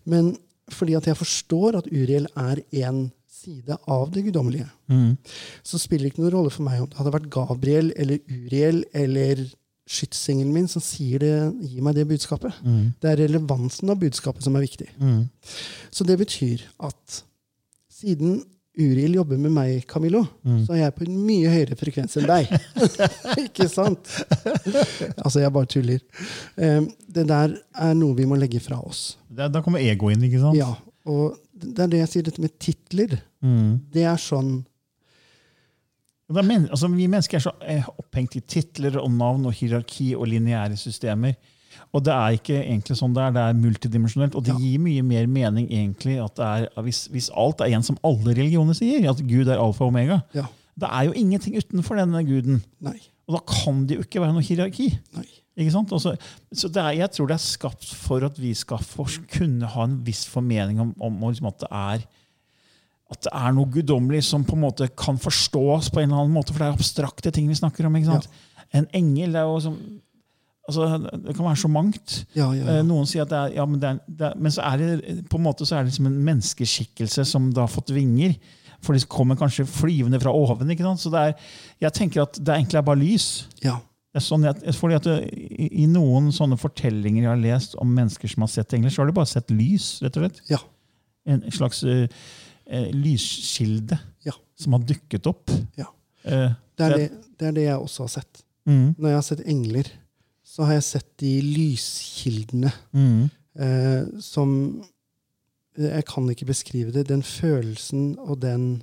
Men 0.07 0.37
fordi 0.71 0.95
at 0.95 1.07
jeg 1.11 1.16
forstår 1.19 1.79
at 1.81 1.88
Uriel 1.90 2.29
er 2.38 2.61
en 2.85 3.09
side 3.40 3.77
av 3.88 4.11
det 4.12 4.25
guddommelige, 4.27 4.69
Mm. 4.90 5.16
så 5.64 5.79
spiller 5.79 6.05
det 6.05 6.12
ikke 6.12 6.23
noen 6.23 6.33
rolle 6.35 6.51
for 6.51 6.62
meg 6.62 6.81
om 6.83 6.88
det 6.90 6.99
hadde 6.99 7.12
vært 7.14 7.31
Gabriel 7.31 7.93
eller 7.97 8.19
Uriel 8.29 8.85
eller 8.93 9.47
skytsengelen 9.90 10.53
min 10.53 10.69
som 10.69 10.83
sier 10.83 11.19
det, 11.19 11.55
gir 11.66 11.83
meg 11.83 11.95
det 11.97 12.07
budskapet. 12.07 12.53
Mm. 12.62 12.93
Det 13.01 13.11
er 13.11 13.23
relevansen 13.25 13.90
av 13.90 13.99
budskapet 13.99 14.45
som 14.45 14.55
er 14.57 14.61
viktig. 14.66 14.87
Mm. 15.01 15.25
Så 15.90 16.05
det 16.07 16.19
betyr 16.21 16.62
at 16.79 17.23
siden 17.90 18.45
Uriel 18.81 19.14
jobber 19.19 19.38
med 19.40 19.53
meg, 19.55 19.85
Camillo, 19.90 20.23
Mm. 20.45 20.62
så 20.66 20.75
er 20.75 20.81
jeg 20.87 20.95
på 20.97 21.05
en 21.07 21.19
mye 21.27 21.51
høyere 21.53 21.77
frekvens 21.79 22.16
enn 22.21 22.27
deg. 22.31 22.49
ikke 23.47 23.66
sant? 23.71 24.11
altså, 25.21 25.40
jeg 25.43 25.53
bare 25.55 25.69
tuller. 25.71 26.01
Um, 26.57 26.88
det 27.09 27.27
der 27.29 27.55
er 27.77 27.95
noe 27.99 28.16
vi 28.19 28.27
må 28.31 28.38
legge 28.40 28.61
fra 28.64 28.81
oss. 28.81 29.16
Da, 29.29 29.49
da 29.53 29.62
kommer 29.64 29.83
ego 29.85 30.11
inn, 30.12 30.25
ikke 30.27 30.40
sant? 30.43 30.59
Ja, 30.59 30.73
og 31.11 31.37
det 31.61 31.85
er 31.85 31.93
det 31.93 32.03
jeg 32.05 32.12
sier, 32.14 32.27
dette 32.31 32.43
med 32.45 32.57
titler. 32.62 33.19
Mm. 33.45 33.79
Det 33.93 34.05
er 34.09 34.21
sånn 34.21 34.61
men, 36.31 36.69
altså, 36.71 36.87
vi 36.95 37.09
mennesker 37.11 37.40
er 37.40 37.43
så 37.43 37.51
eh, 37.66 37.87
opphengt 37.99 38.37
i 38.38 38.40
titler 38.47 39.01
og 39.01 39.11
navn 39.11 39.49
og 39.51 39.55
hierarki 39.59 40.12
og 40.14 40.29
lineære 40.31 40.77
systemer. 40.79 41.35
Og 41.92 42.05
det 42.07 42.12
er 42.14 42.37
ikke 42.37 42.59
egentlig 42.61 42.94
sånn 43.00 43.14
det 43.16 43.22
er. 43.24 43.33
Det 43.35 43.42
er 43.42 43.57
multidimensjonelt. 43.59 44.37
Og 44.38 44.44
det 44.46 44.53
Ja. 44.55 44.59
gir 44.62 44.79
mye 44.79 45.03
mer 45.03 45.26
mening 45.26 45.66
egentlig 45.68 46.18
at 46.22 46.37
det 46.38 46.46
er, 46.46 46.83
hvis, 46.87 47.09
hvis 47.11 47.31
alt 47.35 47.61
er 47.61 47.72
en 47.74 47.83
som 47.83 47.98
alle 48.07 48.35
religioner 48.37 48.74
sier, 48.79 49.09
at 49.11 49.18
Gud 49.26 49.48
er 49.48 49.59
alfa 49.59 49.85
og 49.85 49.90
omega. 49.90 50.20
Ja. 50.35 50.46
Det 50.79 50.88
er 50.88 51.09
jo 51.09 51.12
ingenting 51.18 51.57
utenfor 51.59 51.98
denne 51.98 52.22
guden. 52.24 52.62
Nei. 52.81 52.94
Og 53.29 53.35
da 53.37 53.40
kan 53.46 53.87
det 53.87 53.96
jo 53.98 54.03
ikke 54.07 54.20
være 54.22 54.33
noe 54.37 54.42
hierarki. 54.46 54.87
Nei. 55.16 55.26
Ikke 55.59 55.72
sant? 55.74 55.90
Også, 55.92 56.14
så 56.55 56.70
er, 56.79 56.94
jeg 57.03 57.11
tror 57.11 57.26
det 57.29 57.35
er 57.35 57.42
skapt 57.42 57.85
for 57.85 58.24
at 58.24 58.38
vi 58.40 58.55
skal 58.55 58.79
for, 58.79 59.11
kunne 59.35 59.66
ha 59.66 59.83
en 59.85 59.98
viss 60.07 60.24
formening 60.31 60.79
om, 60.81 60.94
om 61.03 61.18
liksom 61.26 61.50
at 61.50 61.59
det 61.66 61.68
er 61.70 62.07
at 63.11 63.24
det 63.26 63.33
er 63.35 63.53
noe 63.57 63.66
guddommelig 63.66 64.22
som 64.22 64.44
på 64.46 64.55
en 64.55 64.62
måte 64.62 64.87
kan 64.94 65.16
forstås 65.18 65.88
på 65.90 65.98
en 65.98 66.12
eller 66.12 66.20
annen 66.22 66.37
måte, 66.37 66.53
for 66.55 66.62
det 66.62 66.68
er 66.68 66.76
abstrakte 66.79 67.33
ting 67.35 67.48
vi 67.50 67.57
snakker 67.59 67.88
om. 67.88 67.96
ikke 67.98 68.07
sant? 68.12 68.29
En 68.72 68.87
engel 68.94 69.33
det 69.35 69.40
er 69.40 69.48
jo 69.50 69.57
som, 69.64 69.74
altså, 70.70 71.18
Det 71.26 71.35
kan 71.37 71.44
være 71.46 71.61
så 71.62 71.68
mangt. 71.70 72.14
Ja, 72.35 72.46
ja, 72.54 72.64
Eh, 72.64 72.76
ja. 72.78 72.83
Noen 72.87 73.06
sier 73.11 73.22
at 73.26 73.28
det 73.33 73.38
er, 73.42 73.52
ja, 73.59 73.66
men, 73.66 73.80
det 73.83 73.88
er, 73.90 73.98
det 74.09 74.26
er, 74.30 74.38
men 74.38 74.50
så 74.54 74.62
er 74.62 74.78
det 74.78 75.28
på 75.28 75.37
en 75.40 75.44
måte 75.44 75.66
så 75.68 75.76
er 75.76 75.85
det 75.85 75.90
liksom 75.92 76.06
en 76.11 76.18
menneskeskikkelse 76.30 77.24
som 77.28 77.50
da 77.52 77.66
har 77.66 77.72
fått 77.72 77.90
vinger. 77.94 78.35
For 78.80 78.96
de 78.96 79.04
kommer 79.12 79.37
kanskje 79.37 79.66
flyvende 79.68 80.20
fra 80.22 80.33
oven. 80.33 80.70
ikke 80.72 80.87
sant? 80.87 81.00
Så 81.02 81.11
det 81.12 81.20
er, 81.20 81.35
jeg 81.85 81.92
tenker 81.92 82.22
at 82.22 82.38
det 82.40 82.54
egentlig 82.54 82.78
er 82.80 82.83
bare 82.88 83.02
lys. 83.02 83.46
ja. 83.62 83.76
Det 84.11 84.18
er 84.18 84.24
sånn 84.26 84.42
at, 84.48 84.64
fordi 84.74 84.94
at 84.96 85.04
det, 85.06 85.12
i, 85.38 85.85
I 85.85 85.87
noen 85.87 86.33
sånne 86.35 86.56
fortellinger 86.59 87.22
jeg 87.22 87.30
har 87.30 87.38
lest 87.38 87.76
om 87.78 87.92
mennesker 87.94 88.26
som 88.33 88.42
har 88.42 88.48
sett 88.50 88.72
engler, 88.74 88.90
så 88.90 89.04
har 89.04 89.06
de 89.06 89.14
bare 89.14 89.30
sett 89.30 89.52
lys. 89.54 90.00
rett 90.02 90.16
og 90.18 90.24
slett. 90.24 90.40
Ja. 90.50 90.59
En 91.30 91.44
slags, 91.54 91.85
uh, 91.87 92.09
eh, 92.66 92.88
lyskilde 92.90 94.00
Ja. 94.26 94.33
som 94.59 94.72
har 94.74 94.80
dukket 94.83 95.26
opp. 95.30 95.50
Ja. 95.78 95.87
Uh, 96.26 96.50
Det 96.74 96.87
er 96.88 96.96
det- 96.96 96.98
det, 96.98 97.20
det 97.38 97.46
er 97.48 97.52
det 97.52 97.62
jeg 97.68 97.78
også 97.78 98.02
har 98.02 98.09
sett. 98.09 98.42
mm, 98.66 98.96
Når 98.98 99.06
jeg 99.09 99.14
har 99.14 99.22
sett 99.22 99.46
engler, 99.46 99.85
så 100.51 100.67
har 100.67 100.79
jeg 100.79 100.87
sett 100.89 101.11
de 101.23 101.33
lyskildene 101.45 102.73
mm, 102.91 103.21
eh, 103.63 104.09
som 104.25 104.51
Jeg 105.79 106.05
kan 106.09 106.27
ikke 106.29 106.49
beskrive 106.49 106.93
det. 106.93 107.07
Den 107.09 107.23
følelsen 107.23 108.17
og 108.19 108.41
den 108.43 108.83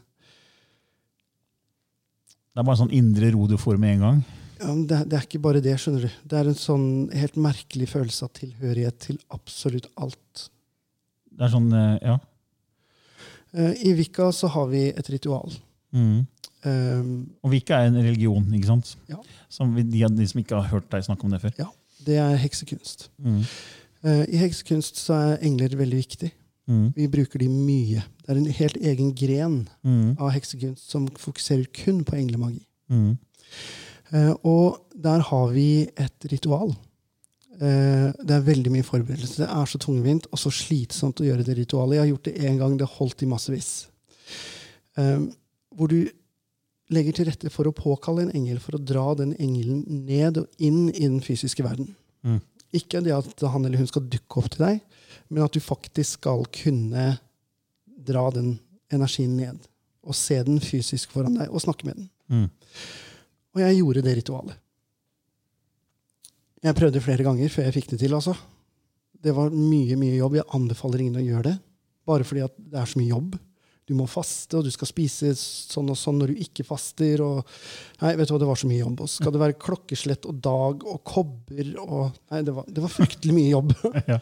det 2.58 2.64
er 2.64 2.66
bare 2.66 2.74
en 2.74 2.88
sånn 2.88 2.96
indre 2.98 3.28
ro 3.36 3.44
du 3.46 3.54
får 3.62 3.78
med 3.78 3.92
en 3.98 4.00
gang. 4.02 4.22
ja, 4.58 4.72
det, 4.90 5.02
det 5.12 5.18
er 5.20 5.26
ikke 5.28 5.42
bare 5.44 5.60
det, 5.62 5.76
skjønner 5.78 6.08
du. 6.08 6.14
Det 6.26 6.38
er 6.40 6.48
en 6.50 6.58
sånn 6.58 6.88
helt 7.14 7.36
merkelig 7.38 7.92
følelse 7.92 8.26
av 8.26 8.32
tilhørighet 8.40 8.98
til 9.04 9.20
absolutt 9.36 9.86
alt. 10.02 10.48
Det 11.30 11.46
er 11.46 11.54
sånn, 11.54 11.68
eh, 11.78 12.00
ja. 12.02 12.16
Eh, 13.54 13.84
I 13.92 13.94
Vika 14.00 14.32
så 14.34 14.50
har 14.56 14.72
vi 14.72 14.88
et 14.90 15.12
ritual. 15.14 15.54
Mm. 15.94 16.26
Eh, 16.65 17.04
Og 17.43 17.52
Wicca 17.52 17.82
er 17.84 17.91
en 17.91 18.00
religion, 18.02 18.46
ikke 18.54 18.67
sant? 18.72 18.96
Ja. 19.10 19.17
Som 19.50 19.76
de, 19.76 19.84
de 20.08 20.28
som 20.28 20.39
ikke 20.41 20.56
har 20.62 20.70
hørt 20.74 20.89
deg 20.91 21.04
snakke 21.06 21.24
om 21.28 21.32
det 21.32 21.41
før. 21.41 21.54
Ja, 21.60 21.67
det 22.08 22.17
er 22.24 22.36
heksekunst. 22.41 23.10
Mm. 23.20 23.43
Uh, 24.06 24.24
I 24.30 24.38
heksekunst 24.38 24.98
så 25.02 25.13
er 25.13 25.38
engler 25.46 25.76
veldig 25.78 25.98
viktig. 25.98 26.32
Mm. 26.67 26.89
Vi 26.96 27.08
bruker 27.08 27.39
de 27.39 27.48
mye. 27.50 28.04
Det 28.26 28.30
er 28.34 28.39
en 28.41 28.52
helt 28.60 28.78
egen 28.78 29.13
gren 29.15 29.62
Mm. 29.84 30.17
av 30.20 30.32
heksekunst 30.36 30.89
som 30.91 31.08
fokuserer 31.08 31.65
kun 31.74 32.04
på 32.04 32.15
englemagi. 32.20 32.60
Mm. 32.91 33.17
Eh, 34.13 34.34
og 34.43 34.82
der 34.96 35.20
har 35.20 35.48
vi 35.52 35.88
et 35.98 36.28
ritual. 36.32 36.76
Uh, 37.58 38.12
det 38.22 38.36
er 38.36 38.43
veldig 38.46 38.72
mye 38.72 38.86
forberedelse. 38.86 39.39
Det 39.41 39.48
er 39.50 39.65
så 39.65 39.80
tungvint 39.82 40.28
og 40.32 40.38
så 40.39 40.52
slitsomt 40.54 41.20
å 41.24 41.26
gjøre 41.26 41.43
det 41.48 41.56
ritualet. 41.58 41.96
Jeg 41.98 42.04
har 42.04 42.12
gjort 42.12 42.28
det 42.28 42.36
én 42.46 42.58
gang. 42.60 42.78
Det 42.78 42.88
holdt 43.00 43.24
i 43.24 43.30
massevis. 43.32 43.88
Eh, 44.98 45.20
hvor 45.76 45.88
du 45.89 46.04
legger 46.93 47.17
til 47.17 47.28
rette 47.28 47.52
for 47.52 47.67
å 47.67 47.76
påkalle 47.76 48.26
en 48.26 48.36
engel, 48.38 48.60
for 48.63 48.78
å 48.78 48.82
dra 48.82 49.10
den 49.19 49.34
engelen 49.41 49.84
ned 50.08 50.39
og 50.41 50.63
inn 50.63 50.88
i 50.93 51.04
den 51.04 51.19
fysiske 51.23 51.65
verden. 51.65 51.89
Mm. 52.23 52.39
Ikke 52.78 53.02
det 53.04 53.15
at 53.15 53.43
han 53.47 53.65
eller 53.65 53.82
hun 53.82 53.89
skal 53.89 54.08
dukke 54.08 54.41
opp 54.41 54.52
til 54.54 54.65
deg, 54.65 55.02
men 55.28 55.43
at 55.43 55.56
du 55.56 55.63
faktisk 55.63 56.21
skal 56.21 56.45
kunne 56.56 57.10
dra 58.08 58.28
den 58.36 58.56
energien 58.93 59.36
ned. 59.39 59.60
Og 60.08 60.15
se 60.15 60.39
den 60.47 60.62
fysisk 60.63 61.12
foran 61.12 61.36
deg, 61.39 61.52
og 61.52 61.63
snakke 61.63 61.88
med 61.88 62.00
den. 62.00 62.10
Mm. 62.32 62.47
Og 63.56 63.63
jeg 63.63 63.80
gjorde 63.80 64.04
det 64.06 64.15
ritualet. 64.21 64.63
Jeg 66.63 66.76
prøvde 66.78 67.04
flere 67.04 67.26
ganger 67.26 67.52
før 67.54 67.67
jeg 67.67 67.76
fikk 67.76 67.91
det 67.93 68.00
til. 68.02 68.15
altså. 68.17 68.34
Det 69.23 69.34
var 69.36 69.54
mye 69.54 69.97
mye 70.00 70.17
jobb. 70.17 70.39
Jeg 70.39 70.52
anbefaler 70.58 71.04
ingen 71.04 71.19
å 71.19 71.26
gjøre 71.26 71.52
det. 71.52 71.58
Bare 72.08 72.26
fordi 72.28 72.43
at 72.45 72.56
det 72.58 72.80
er 72.80 72.89
så 72.89 73.00
mye 73.00 73.12
jobb. 73.12 73.38
Du 73.88 73.93
må 73.95 74.04
faste, 74.12 74.58
og 74.60 74.65
du 74.67 74.71
skal 74.73 74.89
spise 74.89 75.32
sånn 75.38 75.88
og 75.93 75.95
sånn 75.95 76.17
når 76.19 76.34
du 76.34 76.41
ikke 76.43 76.65
faster. 76.67 77.21
og 77.23 77.47
Nei, 78.02 78.15
vet 78.19 78.28
du 78.28 78.34
hva, 78.34 78.41
det 78.41 78.50
var 78.50 78.60
så 78.60 78.67
mye 78.67 78.82
jobb. 78.82 79.04
Og 79.06 79.12
skal 79.12 79.32
det 79.32 79.41
være 79.45 79.60
klokkeslett 79.63 80.28
og 80.28 80.41
dag 80.43 80.84
og 80.84 81.00
kobber 81.08 81.69
og 81.86 82.17
Nei, 82.34 82.41
det 82.43 82.56
var, 82.58 82.67
det 82.67 82.84
var 82.84 82.91
fryktelig 82.91 83.38
mye 83.38 83.54
jobb. 83.54 83.76
Ja. 84.08 84.19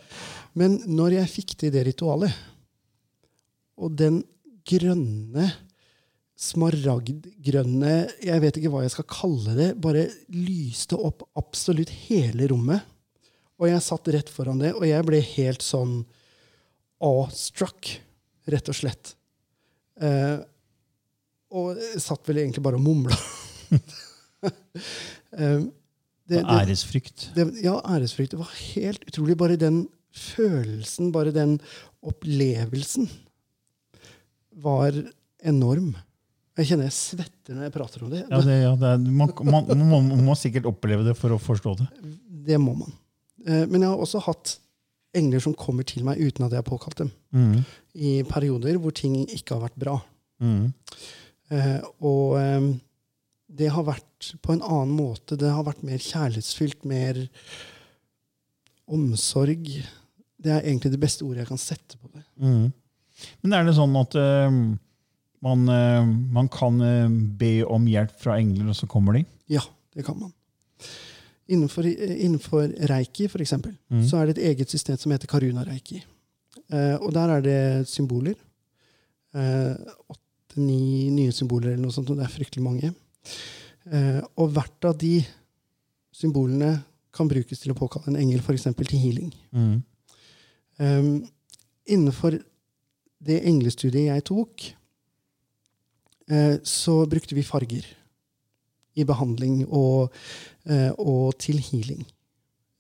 Men 0.58 0.78
når 0.88 1.18
jeg 1.18 1.32
fikk 1.34 1.52
til 1.60 1.74
det 1.74 1.84
ritualet, 1.86 2.34
og 3.76 3.98
den 4.00 4.22
grønne, 4.66 5.50
smaragdgrønne 6.36 7.94
Jeg 8.26 8.42
vet 8.44 8.58
ikke 8.60 8.72
hva 8.74 8.82
jeg 8.84 8.94
skal 8.96 9.08
kalle 9.08 9.56
det. 9.58 9.70
Bare 9.82 10.08
lyste 10.36 10.98
opp 11.00 11.26
absolutt 11.40 11.92
hele 12.06 12.50
rommet. 12.52 12.84
Og 13.56 13.70
jeg 13.70 13.84
satt 13.84 14.10
rett 14.12 14.32
foran 14.32 14.60
det, 14.60 14.74
og 14.76 14.84
jeg 14.88 15.06
ble 15.08 15.22
helt 15.24 15.64
sånn 15.64 16.02
awestruck, 17.04 17.94
rett 18.52 18.72
og 18.72 18.78
slett. 18.78 19.16
Eh, 20.02 20.38
og 21.56 21.78
satt 22.02 22.26
vel 22.28 22.42
egentlig 22.44 22.64
bare 22.66 22.76
og 22.80 22.84
mumla. 22.84 23.16
eh, 24.44 25.60
det- 26.28 26.42
det- 26.42 26.46
æresfrykt. 26.46 27.30
det, 27.36 27.46
ja, 27.64 27.80
æresfrykt. 27.86 28.32
Det 28.32 28.40
var 28.40 28.52
helt 28.76 29.06
utrolig. 29.08 29.38
Bare 29.38 29.56
den 29.58 29.88
følelsen, 30.16 31.12
bare 31.12 31.32
den 31.32 31.60
opplevelsen, 32.04 33.10
var 34.58 34.92
enorm. 35.44 35.96
Jeg 36.58 36.68
kjenner 36.70 36.88
jeg 36.88 36.96
svetter 36.96 37.54
når 37.58 37.64
jeg 37.68 37.74
prater 37.76 38.04
om 38.06 38.10
det. 38.14 38.22
Ja, 38.32 38.40
det, 38.40 38.56
ja, 38.64 38.76
det 38.80 38.92
er, 38.94 38.98
man, 38.98 39.32
man, 39.44 39.66
man, 39.68 40.08
man 40.08 40.24
må 40.24 40.36
sikkert 40.40 40.66
oppleve 40.70 41.04
det 41.04 41.18
for 41.20 41.36
å 41.36 41.40
forstå 41.42 41.74
det. 41.82 41.88
Det 42.48 42.60
må 42.62 42.76
man. 42.78 42.94
Eh, 43.46 43.66
Men 43.68 43.82
jeg 43.84 43.90
har 43.92 43.98
også 44.00 44.22
hatt 44.24 44.58
engler 45.16 45.40
som 45.44 45.54
kommer 45.54 45.84
til 45.88 46.04
meg 46.08 46.18
uten 46.20 46.46
at 46.46 46.52
jeg 46.56 46.62
har 46.64 46.68
påkalt 46.68 46.98
dem. 47.04 47.12
Mm. 47.36 47.66
I 47.96 48.24
perioder 48.28 48.78
hvor 48.82 48.92
ting 48.96 49.22
ikke 49.32 49.56
har 49.56 49.66
vært 49.70 49.80
bra. 49.80 49.96
Mm. 50.44 50.74
Eh, 51.52 51.80
Og 52.04 52.36
eh, 52.40 52.68
det 53.56 53.70
har 53.72 53.86
vært 53.88 54.34
på 54.44 54.52
en 54.56 54.64
annen 54.66 54.96
måte. 54.98 55.38
Det 55.40 55.48
har 55.54 55.64
vært 55.64 55.84
mer 55.88 56.02
kjærlighetsfylt, 56.02 56.84
mer 56.90 57.22
omsorg. 58.92 59.64
Det 60.42 60.52
er 60.52 60.66
egentlig 60.66 60.92
det 60.94 61.02
beste 61.02 61.26
ordet 61.26 61.44
jeg 61.46 61.52
kan 61.54 61.62
sette 61.62 61.98
på 62.02 62.10
det. 62.14 62.24
Mm. 62.42 62.68
Men 63.44 63.56
er 63.56 63.66
det 63.70 63.76
sånn 63.78 63.96
at 63.98 64.18
uh, 64.20 64.52
man, 65.46 65.64
uh, 65.72 66.04
man 66.36 66.50
kan 66.52 66.82
uh, 66.84 67.08
be 67.40 67.62
om 67.64 67.88
hjelp 67.90 68.18
fra 68.22 68.36
engler, 68.42 68.68
og 68.74 68.78
så 68.78 68.90
kommer 68.92 69.16
de? 69.18 69.24
Ja, 69.56 69.64
det 69.96 70.04
kan 70.08 70.20
man. 70.20 70.34
Innenfor, 71.48 71.86
innenfor 71.88 72.74
reiki, 72.90 73.28
for 73.30 73.44
eksempel, 73.46 73.76
Mm. 73.94 74.02
så 74.10 74.18
er 74.18 74.26
det 74.28 74.38
et 74.40 74.46
eget 74.52 74.70
system 74.74 74.98
som 74.98 75.12
heter 75.14 75.30
karuna-reiki. 75.30 76.02
Eh, 76.02 76.15
og 76.74 77.10
der 77.14 77.32
er 77.36 77.42
det 77.46 77.60
symboler. 77.90 78.36
Eh, 79.36 79.76
Åtte-ni 80.10 81.12
nye 81.12 81.34
symboler 81.36 81.74
eller 81.74 81.84
noe 81.84 81.96
sånt, 81.96 82.10
og 82.12 82.20
det 82.20 82.26
er 82.26 82.34
fryktelig 82.34 82.64
mange. 82.64 82.92
Eh, 83.92 84.22
og 84.40 84.54
hvert 84.56 84.88
av 84.88 84.96
de 85.02 85.20
symbolene 86.16 86.78
kan 87.16 87.30
brukes 87.32 87.62
til 87.62 87.74
å 87.74 87.78
påkalle 87.78 88.12
en 88.12 88.20
engel, 88.20 88.42
f.eks. 88.44 88.70
til 88.80 89.00
healing. 89.00 89.30
Mm. 89.56 89.76
Um, 90.76 91.12
innenfor 91.88 92.36
det 93.24 93.38
englestudiet 93.48 94.10
jeg 94.10 94.26
tok, 94.28 94.66
uh, 96.32 96.58
så 96.68 96.98
brukte 97.08 97.38
vi 97.38 97.46
farger 97.48 97.88
i 99.00 99.06
behandling 99.08 99.62
og, 99.70 100.12
uh, 100.68 100.92
og 101.00 101.38
til 101.40 101.62
healing. 101.64 102.04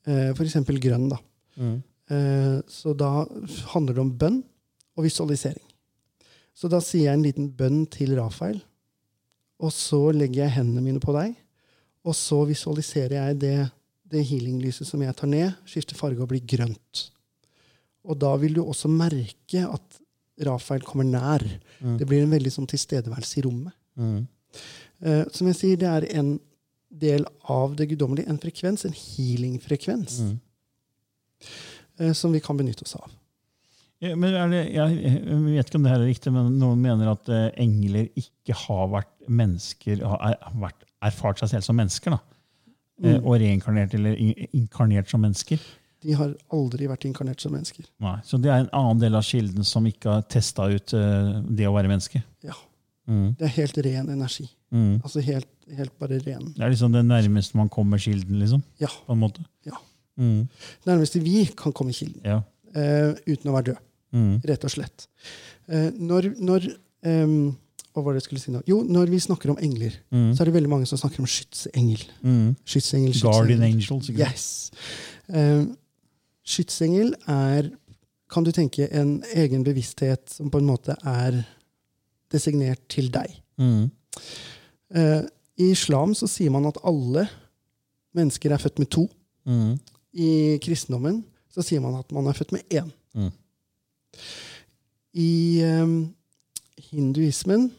Uh, 0.03 0.35
eksempel 0.35 0.81
grønn. 0.83 1.07
Da. 1.13 1.21
Mm. 1.55 1.79
Eh, 2.11 2.59
så 2.69 2.93
da 2.97 3.25
handler 3.73 3.95
det 3.95 4.03
om 4.03 4.13
bønn 4.19 4.43
og 4.95 5.07
visualisering. 5.07 5.63
Så 6.55 6.69
da 6.71 6.79
sier 6.83 7.09
jeg 7.09 7.17
en 7.17 7.25
liten 7.25 7.49
bønn 7.51 7.83
til 7.91 8.15
Rafael, 8.19 8.61
og 9.59 9.71
så 9.75 10.09
legger 10.15 10.45
jeg 10.45 10.55
hendene 10.59 10.83
mine 10.83 11.01
på 11.03 11.15
deg, 11.15 11.33
og 12.05 12.15
så 12.15 12.43
visualiserer 12.47 13.17
jeg 13.17 13.39
det, 13.41 13.57
det 14.11 14.23
healing-lyset 14.29 14.87
som 14.87 15.01
jeg 15.03 15.15
tar 15.17 15.31
ned, 15.31 15.55
skifter 15.67 15.97
farge 15.99 16.21
og 16.23 16.29
blir 16.31 16.45
grønt. 16.47 17.09
Og 18.05 18.19
da 18.21 18.35
vil 18.39 18.55
du 18.55 18.61
også 18.63 18.91
merke 18.91 19.65
at 19.65 20.01
Rafael 20.45 20.83
kommer 20.85 21.07
nær. 21.07 21.43
Mm. 21.79 21.95
Det 21.99 22.07
blir 22.07 22.23
en 22.23 22.33
veldig 22.35 22.51
sånn 22.53 22.69
tilstedeværelse 22.69 23.39
i 23.39 23.45
rommet. 23.47 23.75
Mm. 23.95 24.25
Uh, 25.03 25.23
som 25.33 25.47
jeg 25.49 25.57
sier, 25.57 25.79
det 25.79 25.89
er 25.89 26.07
en 26.19 26.35
del 26.95 27.25
av 27.51 27.73
det 27.79 27.89
guddommelige, 27.91 28.29
en 28.31 28.39
frekvens, 28.39 28.85
en 28.87 28.95
healing-frekvens, 28.95 30.19
Mm. 30.21 30.35
Eh, 31.99 32.13
som 32.13 32.31
vi 32.35 32.41
kan 32.43 32.57
benytte 32.57 32.83
oss 32.87 32.95
av. 32.99 33.11
Ja, 34.03 34.11
men 34.19 34.33
det, 34.51 34.61
jeg, 34.75 35.21
vet 35.45 35.69
ikke 35.69 35.79
om 35.79 35.85
det 35.85 35.91
her 35.93 36.01
er 36.03 36.09
riktig, 36.09 36.31
men 36.35 36.57
noen 36.59 36.81
mener 36.83 37.13
at 37.13 37.29
eh, 37.31 37.47
engler 37.63 38.09
ikke 38.19 38.53
har 38.65 38.89
vært 38.91 39.13
mennesker, 39.31 40.03
har 40.05 40.35
vært, 40.61 40.83
erfart 41.05 41.39
seg 41.41 41.53
selv 41.55 41.67
som 41.67 41.77
mennesker. 41.81 42.15
Eh, 42.15 42.31
Mm. 42.95 43.25
og 43.27 43.33
reinkarnert 43.41 43.91
eller 43.97 44.13
inkarnert 44.55 45.09
som 45.11 45.19
mennesker. 45.19 45.59
De 46.05 46.13
har 46.15 46.29
aldri 46.55 46.87
vært 46.87 47.03
inkarnert 47.09 47.41
som 47.43 47.51
mennesker. 47.51 47.83
Nei, 47.99 48.13
Så 48.23 48.37
det 48.39 48.47
er 48.53 48.61
en 48.63 48.69
annen 48.71 49.01
del 49.01 49.17
av 49.19 49.25
kilden 49.27 49.65
som 49.67 49.83
ikke 49.89 50.13
har 50.13 50.21
testa 50.31 50.69
ut 50.71 50.93
det 50.95 51.67
å 51.67 51.73
være 51.75 51.91
menneske. 51.91 52.21
Ja. 52.45 52.55
Mm. 53.05 53.35
Det 53.35 53.49
er 53.49 53.51
helt 53.57 53.77
ren 53.83 54.07
energi. 54.13 54.47
Mm. 54.71 55.01
Altså 55.03 55.19
helt, 55.27 55.49
helt 55.75 55.91
bare 55.99 56.21
ren. 56.23 56.53
Det 56.55 56.63
er 56.63 56.71
liksom 56.71 56.95
det 56.95 57.03
nærmeste 57.05 57.59
man 57.59 57.67
kommer 57.73 57.99
kilden, 57.99 58.39
liksom. 58.39 58.63
Ja. 58.79 58.87
på 58.87 59.11
en 59.11 59.19
måte. 59.25 59.43
Ja. 59.67 59.75
Mm. 60.17 60.47
Nærmeste 60.87 61.19
vi 61.23 61.45
kan 61.57 61.73
komme 61.75 61.93
kilden. 61.93 62.21
Ja. 62.25 62.41
Uh, 62.75 63.13
uten 63.27 63.49
å 63.51 63.55
være 63.55 63.71
død. 63.73 63.83
Mm. 64.15 64.33
Rett 64.47 64.63
og 64.67 64.71
slett. 64.71 65.07
Uh, 65.67 65.89
når 65.99 66.29
når 66.39 66.67
um, 67.05 67.55
Hva 67.95 68.03
var 68.03 68.11
det 68.15 68.19
jeg 68.21 68.25
skulle 68.27 68.41
si 68.43 68.51
nå? 68.51 68.59
Jo, 68.67 68.81
når 68.83 69.07
vi 69.11 69.19
snakker 69.23 69.49
om 69.53 69.57
engler, 69.63 69.93
Mm. 70.11 70.33
så 70.35 70.41
er 70.43 70.45
det 70.49 70.53
veldig 70.57 70.69
mange 70.69 70.85
som 70.87 70.97
snakker 70.99 71.19
om 71.23 71.27
skytsengel. 71.31 72.01
Mm. 72.23 72.55
Skytsengel, 72.67 73.13
Guardian 73.21 73.61
skytsengel. 73.61 73.63
angels. 73.63 74.09
Ikke 74.09 74.17
sant? 74.17 74.19
Yes. 74.19 74.71
Uh, 75.29 75.75
skytsengel 76.45 77.13
er, 77.31 77.69
kan 78.29 78.43
du 78.43 78.51
tenke, 78.51 78.89
en 78.91 79.21
egen 79.35 79.63
bevissthet 79.63 80.27
som 80.35 80.51
på 80.51 80.59
en 80.59 80.67
måte 80.67 80.95
er 81.07 81.39
designert 82.33 82.83
til 82.91 83.07
deg. 83.13 83.31
Mm. 83.57 83.87
Uh, 84.95 85.23
I 85.57 85.71
islam 85.71 86.13
så 86.15 86.27
sier 86.27 86.51
man 86.51 86.67
at 86.67 86.77
alle 86.83 87.27
mennesker 88.15 88.51
er 88.51 88.61
født 88.61 88.79
med 88.83 88.89
to. 88.91 89.07
Mm. 89.47 89.77
I 90.15 90.57
kristendommen 90.63 91.23
så 91.51 91.63
sier 91.63 91.83
man 91.83 91.97
at 91.99 92.11
man 92.15 92.27
er 92.27 92.37
født 92.37 92.53
med 92.55 92.63
én. 92.71 92.91
Mm. 93.15 93.31
I, 95.15 95.31
um, 95.63 95.95
hinduismen 96.89 97.69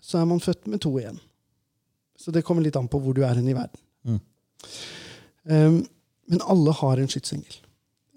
så 0.00 0.20
er 0.20 0.28
man 0.28 0.40
født 0.40 0.66
med 0.70 0.80
to 0.84 0.92
igjen. 0.98 1.18
Så 2.16 2.32
det 2.32 2.44
kommer 2.44 2.64
litt 2.64 2.76
an 2.78 2.88
på 2.88 3.00
hvor 3.02 3.16
du 3.16 3.22
er 3.24 3.36
hen 3.36 3.48
i 3.48 3.56
verden. 3.56 3.80
Mm. 4.04 4.20
Um, 5.44 5.80
men 6.26 6.44
alle 6.48 6.72
har 6.80 7.00
en 7.00 7.10
skytsengel. 7.12 7.58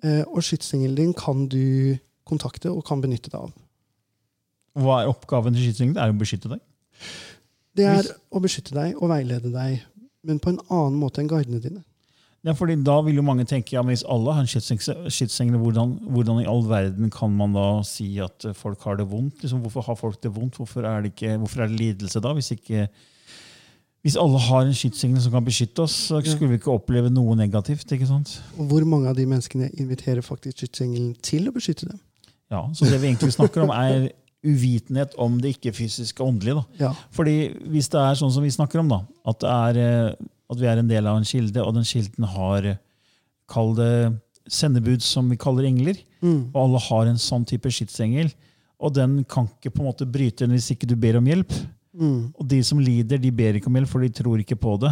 Uh, 0.03 0.23
og 0.31 0.43
skytsengelen 0.43 0.95
din 0.97 1.15
kan 1.17 1.47
du 1.51 1.97
kontakte 2.27 2.71
og 2.71 2.85
kan 2.87 3.03
benytte 3.03 3.31
deg 3.31 3.41
av. 3.41 3.51
Hva 4.79 5.01
er 5.01 5.11
oppgaven 5.11 5.55
til 5.55 5.67
skytsengelen? 5.67 5.97
Det 5.97 6.05
er 6.05 6.13
å 6.13 6.19
beskytte 6.19 6.51
deg. 6.53 6.63
Det 7.79 7.87
er 7.87 8.09
å 8.31 8.41
beskytte 8.43 8.75
deg 8.75 8.97
og 8.99 9.11
veilede 9.11 9.51
deg, 9.53 9.83
men 10.27 10.39
på 10.43 10.53
en 10.53 10.61
annen 10.67 10.97
måte 10.99 11.21
enn 11.21 11.29
guidene 11.31 11.61
dine. 11.63 11.83
Ja, 12.47 12.53
fordi 12.55 12.77
Da 12.87 13.01
vil 13.03 13.17
jo 13.19 13.23
mange 13.25 13.43
tenke 13.43 13.75
ja, 13.75 13.81
men 13.83 13.91
hvis 13.91 14.05
alle 14.07 14.33
har 14.37 14.47
skytsengel, 14.47 15.59
hvordan, 15.59 15.97
hvordan 16.07 16.39
i 16.39 16.47
all 16.47 16.63
verden 16.69 17.09
kan 17.11 17.33
man 17.35 17.53
da 17.53 17.83
si 17.83 18.13
at 18.23 18.47
folk 18.55 18.83
har 18.87 18.95
det 18.95 19.09
vondt? 19.11 19.41
Liksom, 19.43 19.59
hvorfor 19.65 19.83
har 19.89 19.97
folk 19.99 20.21
det 20.23 20.31
vondt? 20.35 20.55
Hvorfor 20.55 20.87
er 20.87 21.01
det, 21.03 21.13
ikke, 21.15 21.37
hvorfor 21.41 21.63
er 21.63 21.67
det 21.67 21.79
lidelse 21.81 22.21
da? 22.23 22.31
Hvis, 22.37 22.51
ikke, 22.55 22.87
hvis 24.07 24.15
alle 24.15 24.39
har 24.39 24.61
en 24.69 24.73
skytsengel 24.73 25.19
som 25.21 25.35
kan 25.35 25.43
beskytte 25.43 25.83
oss, 25.83 25.97
så 26.07 26.21
skulle 26.23 26.53
vi 26.53 26.61
ikke 26.61 26.71
oppleve 26.71 27.11
noe 27.11 27.35
negativt. 27.35 27.91
ikke 27.91 28.07
sant? 28.07 28.37
Og 28.57 28.71
hvor 28.71 28.87
mange 28.87 29.11
av 29.11 29.19
de 29.19 29.27
menneskene 29.27 29.71
inviterer 29.75 30.23
faktisk 30.23 30.63
skytsengelen 30.63 31.17
til 31.21 31.51
å 31.51 31.55
beskytte 31.55 31.91
dem? 31.91 31.99
Ja, 32.49 32.63
Så 32.73 32.87
det 32.87 33.01
vi 33.01 33.11
egentlig 33.11 33.35
snakker 33.35 33.67
om, 33.67 33.69
er 33.75 34.09
uvitenhet 34.47 35.13
om 35.19 35.35
det 35.43 35.57
ikke-fysiske 35.57 36.23
og 36.23 36.31
åndelige. 36.31 36.55
da. 36.55 36.85
Ja, 36.85 36.93
Fordi 37.11 37.51
hvis 37.67 37.89
det 37.91 37.99
er 37.99 38.15
sånn 38.15 38.31
som 38.31 38.43
vi 38.43 38.49
snakker 38.55 38.79
om, 38.79 38.89
da, 38.89 39.03
at, 39.27 39.43
det 39.43 39.49
er, 39.51 39.79
eh, 39.83 40.29
at 40.49 40.59
vi 40.59 40.67
er 40.67 40.79
en 40.81 40.87
del 40.89 41.07
av 41.07 41.17
en 41.19 41.27
kilde, 41.27 41.61
og 41.63 41.73
den 41.77 41.83
kilden 41.87 42.25
har 42.35 42.77
Kall 43.49 43.71
det 43.73 44.19
sendebud 44.49 45.01
som 45.01 45.29
vi 45.29 45.37
kaller 45.37 45.65
engler, 45.65 45.97
Mm. 46.21 46.49
og 46.53 46.57
alle 46.65 46.79
har 46.83 47.05
en 47.07 47.15
sånn 47.17 47.45
type 47.47 47.69
skytsengel, 47.71 48.29
og 48.79 48.93
den 48.93 49.23
kan 49.23 49.47
ikke 49.47 49.71
på 49.71 49.79
en 49.81 49.87
måte 49.87 50.05
bryte 50.05 50.43
den 50.43 50.51
hvis 50.51 50.71
ikke 50.75 50.85
du 50.87 50.95
ber 50.99 51.15
om 51.17 51.25
hjelp. 51.25 51.49
Mm. 51.95 52.33
Og 52.37 52.47
de 52.47 52.59
som 52.63 52.77
lider, 52.79 53.17
de 53.17 53.31
ber 53.31 53.55
ikke 53.57 53.67
om 53.71 53.73
hjelp, 53.79 53.87
for 53.89 54.01
de 54.01 54.09
tror 54.09 54.37
ikke 54.43 54.57
på 54.59 54.75
det. 54.79 54.91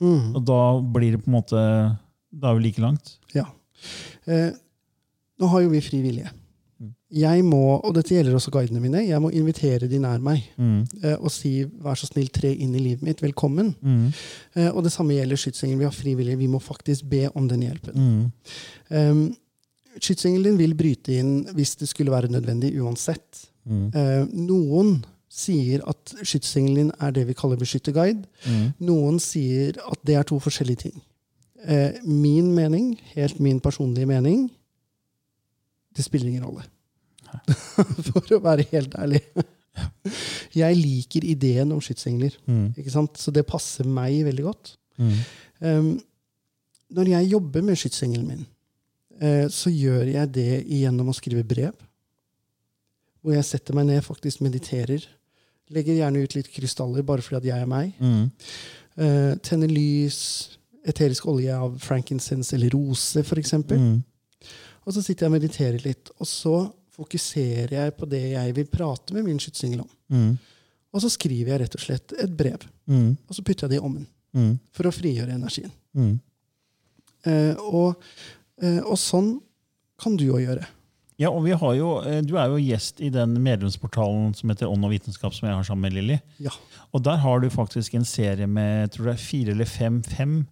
Mm. 0.00 0.34
Og 0.34 0.44
da 0.48 0.58
blir 0.80 1.12
det 1.12 1.20
på 1.24 1.28
en 1.30 1.36
måte 1.38 1.98
Da 2.34 2.48
er 2.50 2.54
vi 2.56 2.62
like 2.64 2.80
langt. 2.80 3.18
Ja. 3.34 3.44
Eh, 4.26 4.50
nå 5.38 5.48
har 5.52 5.60
jo 5.60 5.68
vi 5.68 5.80
fri 5.84 6.00
vilje. 6.02 6.30
Jeg 7.12 7.44
må, 7.44 7.80
og 7.84 7.94
dette 7.94 8.14
gjelder 8.14 8.34
også 8.34 8.50
guidene 8.50 8.80
mine, 8.80 9.02
jeg 9.06 9.20
må 9.22 9.30
invitere 9.30 9.88
de 9.88 9.98
nær 9.98 10.18
meg 10.20 10.42
Mm. 10.58 10.86
eh, 11.04 11.16
og 11.20 11.30
si 11.30 11.64
'vær 11.64 11.94
så 11.94 12.06
snill, 12.06 12.28
tre 12.28 12.54
inn 12.54 12.74
i 12.74 12.78
livet 12.78 13.02
mitt', 13.02 13.22
velkommen. 13.22 13.74
Mm. 13.82 14.12
Eh, 14.56 14.70
og 14.70 14.82
det 14.84 14.92
samme 14.92 15.14
gjelder 15.14 15.36
skytsengelen. 15.36 15.78
Vi 15.78 15.84
har 15.84 15.92
frivillige. 15.92 16.38
vi 16.38 16.46
må 16.46 16.58
faktisk 16.58 17.08
be 17.08 17.28
om 17.34 17.48
den 17.48 17.62
hjelpen. 17.62 17.94
Mm. 17.94 18.32
Um, 18.90 19.36
skytsengelen 20.00 20.58
vil 20.58 20.74
bryte 20.74 21.18
inn 21.18 21.44
hvis 21.54 21.76
det 21.76 21.88
skulle 21.88 22.10
være 22.10 22.28
nødvendig, 22.32 22.80
uansett. 22.80 23.46
Mm. 23.66 23.86
Eh, 23.94 24.26
noen 24.32 25.04
sier 25.30 25.80
at 25.88 26.14
skytsengelen 26.22 26.90
er 27.00 27.10
det 27.10 27.26
vi 27.26 27.32
kaller 27.32 27.56
beskytterguide. 27.56 28.24
Mm. 28.46 28.72
Noen 28.80 29.20
sier 29.20 29.78
at 29.90 29.98
det 30.06 30.14
er 30.14 30.22
to 30.22 30.38
forskjellige 30.38 30.76
ting. 30.76 31.02
Uh, 31.62 31.92
min 32.04 32.54
mening, 32.54 32.98
helt 33.14 33.38
min 33.40 33.60
personlige 33.60 34.06
mening, 34.06 34.50
det 35.96 36.04
spiller 36.04 36.28
ingen 36.30 36.44
rolle. 36.46 36.64
For 38.08 38.36
å 38.36 38.42
være 38.44 38.66
helt 38.72 38.94
ærlig. 38.98 39.22
Jeg 40.52 40.76
liker 40.76 41.24
ideen 41.24 41.72
om 41.72 41.80
skytsengler, 41.80 42.34
Mm. 42.46 42.74
så 43.16 43.32
det 43.32 43.46
passer 43.46 43.84
meg 43.88 44.24
veldig 44.26 44.44
godt. 44.44 44.76
Mm. 44.98 45.14
Um, 45.60 46.00
når 46.90 47.08
jeg 47.08 47.30
jobber 47.32 47.62
med 47.62 47.76
skytsengelen 47.80 48.26
min, 48.28 48.46
uh, 49.22 49.48
så 49.48 49.70
gjør 49.72 50.12
jeg 50.12 50.32
det 50.34 50.66
gjennom 50.66 51.08
å 51.08 51.16
skrive 51.16 51.44
brev. 51.44 51.72
Hvor 53.22 53.34
jeg 53.34 53.44
setter 53.44 53.74
meg 53.74 53.86
ned, 53.86 54.02
faktisk 54.04 54.42
mediterer. 54.42 55.04
Legger 55.70 55.94
gjerne 55.94 56.22
ut 56.24 56.34
litt 56.34 56.50
krystaller 56.52 57.02
bare 57.06 57.22
fordi 57.22 57.38
at 57.38 57.44
jeg 57.44 57.62
er 57.62 57.70
meg. 57.70 57.94
Mm. 58.02 58.30
Uh, 58.98 59.34
tenner 59.40 59.70
lys, 59.72 60.18
eterisk 60.84 61.28
olje 61.30 61.54
av 61.54 61.78
frankincense 61.80 62.52
eller 62.56 62.74
rose, 62.74 63.22
f.eks. 63.22 63.54
Mm. 63.70 64.02
Og 64.86 64.94
så 64.96 65.02
sitter 65.02 65.26
jeg 65.26 65.30
og 65.32 65.36
mediterer 65.36 65.84
litt. 65.84 66.10
Og 66.18 66.26
så 66.26 66.56
fokuserer 66.92 67.72
jeg 67.78 67.94
på 67.96 68.08
det 68.10 68.22
jeg 68.34 68.54
vil 68.56 68.66
prate 68.68 69.14
med 69.16 69.24
min 69.24 69.38
skytsingel 69.40 69.84
om. 69.84 69.92
Mm. 70.12 70.32
Og 70.92 71.00
så 71.04 71.08
skriver 71.14 71.54
jeg 71.54 71.62
rett 71.62 71.76
og 71.78 71.84
slett 71.86 72.12
et 72.20 72.34
brev. 72.36 72.66
Mm. 72.90 73.14
Og 73.28 73.36
så 73.36 73.44
putter 73.46 73.66
jeg 73.66 73.76
det 73.76 73.80
i 73.82 73.86
ommen 73.86 74.08
Mm. 74.32 74.54
for 74.72 74.88
å 74.88 74.92
frigjøre 74.96 75.34
energien. 75.36 75.68
Mm. 75.92 76.14
Eh, 77.28 77.54
og, 77.68 78.00
eh, 78.62 78.78
og 78.80 78.96
sånn 78.96 79.34
kan 80.00 80.16
du 80.16 80.24
òg 80.32 80.46
gjøre. 80.46 80.64
Ja, 81.20 81.28
og 81.30 81.44
vi 81.44 81.52
har 81.52 81.74
jo, 81.76 81.90
eh, 82.00 82.22
Du 82.22 82.38
er 82.40 82.48
jo 82.48 82.56
gjest 82.56 83.00
i 83.04 83.10
den 83.10 83.34
medlemsportalen 83.44 84.34
som 84.34 84.48
heter 84.48 84.66
Ånd 84.72 84.84
og 84.84 84.90
vitenskap, 84.90 85.34
som 85.34 85.48
jeg 85.48 85.54
har 85.54 85.62
sammen 85.68 85.82
med 85.82 85.92
Lilly. 85.92 86.20
Ja. 86.40 86.50
Og 86.94 87.02
der 87.04 87.16
har 87.16 87.40
du 87.40 87.48
faktisk 87.50 87.94
en 87.94 88.04
serie 88.04 88.46
med 88.48 88.88
jeg 88.88 88.90
tror 88.96 89.04
det 89.04 89.14
er 89.14 89.22
fire 89.28 89.50
eller 89.50 89.64
fem, 89.66 90.02
fem 90.02 90.48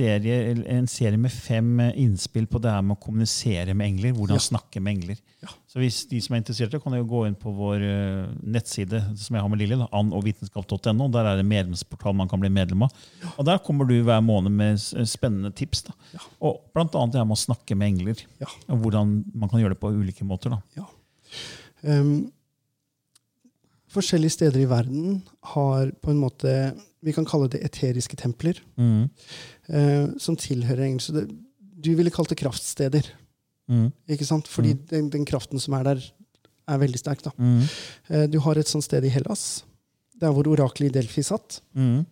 eller 0.00 0.64
en 0.78 0.86
serie 0.88 1.18
med 1.20 1.30
fem 1.32 1.80
eh, 1.80 1.92
innspill 2.00 2.46
på 2.50 2.58
det 2.62 2.70
her 2.72 2.82
med 2.82 2.96
å 2.96 3.00
kommunisere 3.04 3.74
med 3.76 3.86
engler. 3.86 4.12
Hvordan 4.16 4.38
Ja. 4.38 4.40
snakke 4.40 4.80
med 4.80 4.94
engler. 4.96 5.18
Ja. 5.42 5.48
Så 5.68 5.78
hvis 5.78 6.08
de 6.08 6.20
som 6.20 6.34
er 6.34 6.40
interesserte, 6.40 6.80
kan 6.82 6.92
jo 6.96 7.04
gå 7.04 7.26
inn 7.28 7.34
på 7.36 7.52
vår 7.54 7.82
eh, 7.84 8.26
nettside 8.42 9.00
som 9.18 9.36
jeg 9.36 9.42
har 9.44 9.48
med 9.52 9.58
Lilly, 9.60 9.76
og 9.92 10.24
vitenskap.no, 10.24 11.08
Der 11.12 11.24
er 11.26 11.36
det 11.36 11.44
medlemsportal 11.46 12.14
man 12.16 12.28
kan 12.28 12.40
bli 12.40 12.48
medlem 12.48 12.82
av. 12.82 12.92
Og 13.38 13.44
Der 13.44 13.58
kommer 13.58 13.84
du 13.86 14.02
hver 14.02 14.20
måned 14.24 14.50
med 14.52 14.78
spennende 15.06 15.52
tips. 15.54 15.82
da. 15.82 15.92
Ja. 16.14 16.20
Og 16.40 16.62
blant 16.74 16.94
annet 16.94 17.12
det 17.12 17.20
her 17.20 17.24
med 17.28 17.36
å 17.36 17.44
snakke 17.44 17.76
med 17.76 17.92
engler. 17.92 18.16
Ja. 18.40 18.46
Og 18.70 18.78
hvordan 18.82 19.24
man 19.34 19.48
kan 19.50 19.60
gjøre 19.60 19.74
det 19.76 19.80
på 19.80 19.92
ulike 19.92 20.24
måter. 20.24 20.50
da. 20.50 20.62
Ja. 20.76 20.86
Um, 21.82 22.32
forskjellige 23.94 24.34
steder 24.36 24.60
i 24.64 24.68
verden 24.70 25.22
har 25.54 25.90
på 26.02 26.10
en 26.12 26.20
måte 26.20 26.52
Vi 27.04 27.12
kan 27.12 27.26
kalle 27.28 27.50
det 27.52 27.60
eteriske 27.66 28.16
templer. 28.16 28.58
Mm. 28.80 29.10
eh, 29.68 30.06
som 30.18 30.36
tilhører 30.40 30.86
engelsk. 30.86 31.12
Det, 31.12 31.26
du 31.84 31.90
ville 31.94 32.10
kalt 32.10 32.30
det 32.32 32.38
kraftsteder. 32.40 33.10
Mm. 33.68 33.90
ikke 34.08 34.24
sant? 34.28 34.48
Fordi 34.48 34.72
Mm. 34.74 34.86
den, 34.88 35.10
den 35.10 35.24
kraften 35.28 35.60
som 35.60 35.74
er 35.74 35.84
der, 35.84 36.00
er 36.68 36.78
veldig 36.80 36.98
sterk. 36.98 37.22
da. 37.22 37.30
Mm. 37.36 37.62
Eh, 38.08 38.26
du 38.32 38.38
har 38.40 38.56
et 38.56 38.66
sånt 38.68 38.84
sted 38.84 39.04
i 39.04 39.08
Hellas, 39.12 39.64
der 40.20 40.32
hvor 40.32 40.48
oraklet 40.48 40.88
i 40.88 40.94
Delfi 40.98 41.22
satt. 41.22 41.60
Mm. 41.76 42.06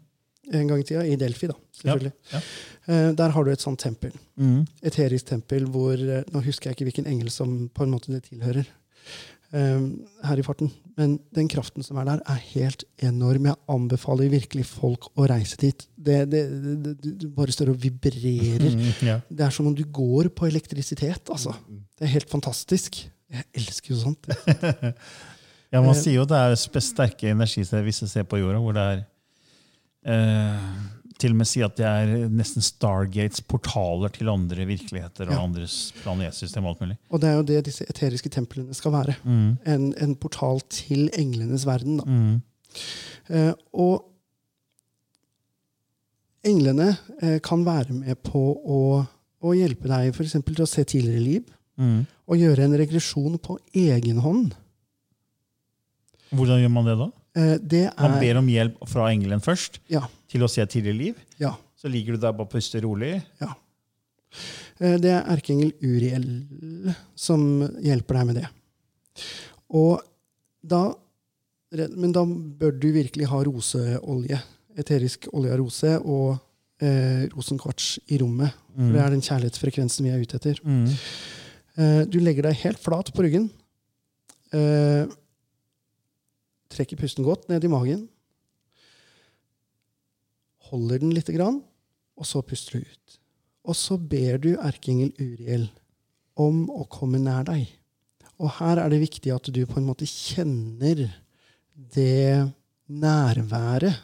En 0.52 0.66
gang 0.68 0.80
i 0.80 0.84
tida. 0.84 1.06
I 1.06 1.16
Delfi, 1.16 1.46
da. 1.48 1.54
selvfølgelig. 1.72 2.12
Ja, 2.32 2.40
Eh, 2.88 3.12
der 3.14 3.30
har 3.30 3.44
du 3.44 3.50
et 3.52 3.60
sånt 3.62 3.78
tempel. 3.78 4.10
Mm. 4.36 4.66
eterisk 4.82 5.26
tempel 5.26 5.66
hvor 5.70 5.94
eh, 5.94 6.24
Nå 6.34 6.40
husker 6.42 6.66
jeg 6.68 6.74
ikke 6.74 6.86
hvilken 6.90 7.06
engel 7.06 7.30
som 7.30 7.68
på 7.72 7.84
en 7.84 7.92
måte 7.94 8.10
det 8.10 8.24
tilhører. 8.28 8.66
Eh, 9.52 9.84
her 10.28 10.40
i 10.40 10.44
farten. 10.46 10.70
Men 10.98 11.16
den 11.34 11.48
kraften 11.48 11.84
som 11.86 11.96
er 12.00 12.08
der, 12.08 12.22
er 12.28 12.40
helt 12.52 12.84
enorm. 13.02 13.48
Jeg 13.48 13.60
anbefaler 13.72 14.32
virkelig 14.32 14.66
folk 14.68 15.08
å 15.16 15.26
reise 15.30 15.56
dit. 15.60 15.86
Det, 15.96 16.18
det, 16.32 16.42
det, 16.84 16.94
det, 17.22 17.30
bare 17.36 17.54
står 17.54 17.72
og 17.74 17.80
vibrerer. 17.82 18.68
Mm. 18.68 18.88
Ja. 19.08 19.18
Det 19.28 19.46
er 19.46 19.54
som 19.54 19.68
om 19.70 19.76
du 19.76 19.84
går 19.84 20.30
på 20.36 20.46
elektrisitet. 20.48 21.30
altså. 21.32 21.54
Det 21.98 22.08
er 22.08 22.16
helt 22.18 22.30
fantastisk. 22.30 23.02
Jeg 23.32 23.48
elsker 23.56 23.94
jo 23.94 24.00
sånt. 24.02 24.28
Ja, 25.72 25.80
Man 25.80 25.94
Eh, 25.94 26.02
sier 26.02 26.18
jo 26.18 26.26
det 26.28 26.36
er 26.36 26.52
sterke 26.84 27.30
energisteder 27.32 27.84
visse 27.86 28.04
steder 28.04 28.26
på 28.28 28.36
jorda, 28.36 28.58
hvor 28.60 28.74
det 28.76 28.82
er 28.84 28.98
eh, 30.04 30.66
Til 31.18 31.30
og 31.34 31.36
med 31.36 31.46
si 31.46 31.60
at 31.62 31.76
det 31.76 31.84
er 31.86 32.28
nesten 32.32 32.62
Stargates, 32.64 33.40
portaler 33.46 34.08
til 34.14 34.28
andre 34.32 34.64
virkeligheter 34.66 35.26
og 35.28 35.32
Ja. 35.34 35.42
andres 35.42 35.92
planetsystem. 36.02 36.64
og 36.64 36.70
alt 36.70 36.80
mulig. 36.80 36.96
Og 37.10 37.20
det 37.20 37.28
er 37.28 37.34
jo 37.36 37.42
det 37.42 37.64
disse 37.66 37.84
eteriske 37.88 38.28
templene 38.30 38.74
skal 38.74 38.92
være. 38.92 39.14
Mm. 39.24 39.58
En, 39.66 39.94
en 39.98 40.14
portal 40.16 40.60
til 40.68 41.10
englenes 41.18 41.66
verden. 41.66 41.96
da. 41.98 42.04
Mm. 42.06 42.42
Eh, 43.30 43.52
og 43.74 44.04
englene 46.44 46.96
eh, 47.22 47.38
kan 47.44 47.64
være 47.66 47.92
med 47.94 48.16
på 48.26 48.40
å, 48.66 48.78
å 49.42 49.54
hjelpe 49.56 49.88
deg 49.90 50.14
for 50.16 50.24
eksempel 50.26 50.56
til 50.56 50.64
å 50.66 50.70
se 50.70 50.84
tidligere 50.84 51.22
liv, 51.26 51.42
Mm. 51.80 52.02
og 52.28 52.36
gjøre 52.36 52.64
en 52.66 52.74
regresjon 52.76 53.38
på 53.40 53.54
egen 53.74 54.18
hånd. 54.20 54.52
Hvordan 56.36 56.60
gjør 56.60 56.70
man 56.70 56.84
det 56.84 56.96
da? 57.00 57.06
Eh, 57.34 57.56
er 57.56 58.20
ber 58.20 58.36
om 58.38 58.46
hjelp 58.48 58.88
fra 58.88 59.06
engelen 59.10 59.40
først 59.40 59.78
Ja. 59.88 60.02
til 60.28 60.40
å 60.42 60.48
se 60.50 60.64
tidligere 60.66 60.98
liv. 60.98 61.14
ja, 61.40 61.54
Så 61.76 61.88
ligger 61.90 62.12
du 62.14 62.18
der 62.18 62.32
bare 62.32 62.42
og 62.46 62.50
puster 62.50 62.80
rolig. 62.82 63.22
ja. 63.40 63.54
Eh, 64.80 64.96
det 64.98 65.10
er 65.10 65.24
erkeengel 65.36 65.72
Uriel 65.82 66.94
som 67.14 67.60
hjelper 67.82 68.14
deg 68.18 68.26
med 68.26 68.34
det. 68.36 68.48
Og 69.70 70.00
da 70.64 70.94
Men 71.72 72.12
da 72.12 72.22
bør 72.26 72.78
du 72.78 72.92
virkelig 72.92 73.26
ha 73.28 73.38
roseolje. 73.42 74.38
Eterisk 74.76 75.26
olje 75.32 75.52
av 75.52 75.58
rose 75.58 75.98
og 76.04 76.38
eh, 76.82 77.26
rosenkvarts 77.32 77.98
i 78.10 78.18
rommet. 78.18 78.52
For 78.74 78.82
Mm. 78.82 78.92
det 78.92 79.00
er 79.00 79.10
den 79.10 79.20
kjærlighetsfrekvensen 79.22 80.02
vi 80.04 80.10
er 80.10 80.20
ute 80.20 80.36
etter. 80.36 80.60
Mm. 80.64 80.86
Eh, 81.78 82.04
du 82.04 82.18
legger 82.20 82.42
deg 82.42 82.56
helt 82.56 82.78
flat 82.78 83.10
på 83.14 83.22
ryggen. 83.24 83.50
Eh, 84.52 85.06
trekker 86.72 86.98
pusten 87.00 87.26
godt 87.26 87.48
ned 87.52 87.64
i 87.64 87.70
magen. 87.72 88.06
Holder 90.70 91.02
den 91.02 91.12
lite 91.14 91.34
grann, 91.36 91.60
og 92.16 92.28
så 92.28 92.42
puster 92.46 92.78
du 92.80 92.86
ut. 92.86 93.18
Og 93.68 93.78
så 93.78 93.98
ber 93.98 94.40
du 94.42 94.54
erkeengel 94.56 95.12
Uriel 95.20 95.68
om 96.40 96.64
å 96.72 96.86
komme 96.90 97.20
nær 97.22 97.44
deg. 97.46 97.68
Og 98.42 98.50
her 98.58 98.80
er 98.82 98.90
det 98.90 99.02
viktig 99.04 99.30
at 99.34 99.50
du 99.54 99.60
på 99.68 99.78
en 99.78 99.86
måte 99.86 100.08
kjenner 100.08 101.04
det 101.94 102.48
nærværet 102.90 104.00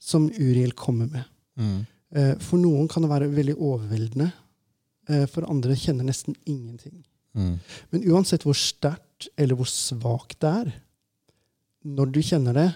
som 0.00 0.28
Uriel 0.30 0.72
kommer 0.78 1.10
med. 1.10 1.26
Mm. 1.58 1.78
Eh, 2.14 2.34
For 2.40 2.60
noen 2.62 2.88
kan 2.88 3.04
det 3.04 3.10
være 3.10 3.32
veldig 3.34 3.56
overveldende. 3.58 4.30
Eh, 5.10 5.26
For 5.30 5.48
andre 5.50 5.76
kjenner 5.76 6.06
nesten 6.06 6.36
ingenting. 6.46 7.02
Mm. 7.36 7.58
Men 7.92 8.06
uansett 8.12 8.46
hvor 8.46 8.56
sterkt 8.56 9.28
eller 9.36 9.58
hvor 9.58 9.68
svakt 9.68 10.40
det 10.44 10.52
er, 10.62 10.72
når 11.86 12.10
du 12.14 12.20
kjenner 12.24 12.56
det, 12.56 12.68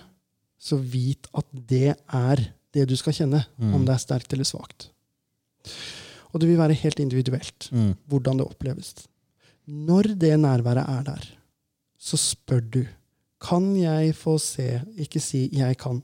så 0.60 0.76
vit 0.78 1.26
at 1.34 1.46
det 1.70 1.96
er 2.14 2.42
det 2.74 2.84
du 2.90 2.96
skal 2.96 3.12
kjenne, 3.16 3.44
Mm. 3.58 3.74
om 3.74 3.84
det 3.86 3.94
er 3.94 4.02
sterkt 4.04 4.32
eller 4.32 4.46
svakt. 4.46 4.90
Og 6.32 6.40
det 6.40 6.46
vil 6.48 6.58
være 6.60 6.76
helt 6.78 7.00
individuelt 7.02 7.68
Mm. 7.72 7.94
hvordan 8.06 8.38
det 8.38 8.46
oppleves. 8.46 8.94
Når 9.66 10.14
det 10.18 10.38
nærværet 10.38 10.86
er 10.88 11.02
der, 11.02 11.24
så 11.98 12.16
spør 12.16 12.60
du 12.70 12.84
kan 13.40 13.74
jeg 13.76 14.14
få 14.14 14.38
se 14.38 14.82
Ikke 14.98 15.20
si 15.20 15.48
'jeg 15.52 15.76
kan'. 15.78 16.02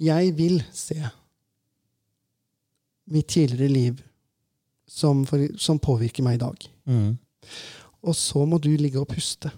Jeg 0.00 0.36
vil 0.36 0.62
se 0.72 1.10
mitt 3.10 3.26
tidligere 3.28 3.68
liv 3.72 3.96
som, 4.86 5.24
for, 5.26 5.48
som 5.58 5.78
påvirker 5.78 6.22
meg 6.22 6.34
i 6.34 6.44
dag. 6.44 6.66
Mm. 6.86 7.18
Og 8.02 8.14
så 8.16 8.44
må 8.46 8.58
du 8.58 8.70
ligge 8.76 9.00
og 9.00 9.08
puste. 9.08 9.50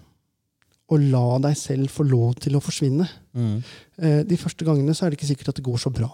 Og 0.91 0.99
la 0.99 1.39
deg 1.39 1.55
selv 1.57 1.89
få 1.89 2.03
lov 2.03 2.35
til 2.43 2.57
å 2.57 2.61
forsvinne. 2.61 3.07
Mm. 3.33 3.63
Eh, 3.97 4.23
De 4.27 4.37
første 4.37 4.65
gangene 4.67 4.93
så 4.93 5.05
er 5.05 5.11
det 5.13 5.19
ikke 5.19 5.31
sikkert 5.31 5.53
at 5.53 5.55
det 5.61 5.65
går 5.65 5.77
så 5.79 5.89
bra. 5.93 6.09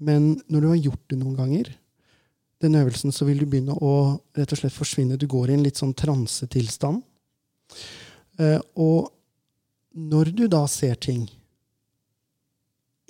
Men 0.00 0.34
når 0.48 0.60
du 0.60 0.68
har 0.68 0.76
gjort 0.84 1.06
det 1.08 1.18
noen 1.20 1.36
ganger, 1.36 1.70
den 2.60 2.74
øvelsen, 2.76 3.12
så 3.12 3.24
vil 3.24 3.38
du 3.40 3.46
begynne 3.48 3.72
å 3.80 4.20
rett 4.36 4.52
og 4.52 4.58
slett 4.60 4.72
forsvinne. 4.76 5.16
Du 5.16 5.26
går 5.26 5.50
i 5.50 5.54
en 5.56 5.64
litt 5.64 5.80
sånn 5.80 5.94
transetilstand. 5.96 7.02
Eh, 8.38 8.60
Og 8.76 9.10
når 9.96 10.34
du 10.36 10.46
da 10.48 10.66
ser 10.68 10.94
ting, 11.00 11.24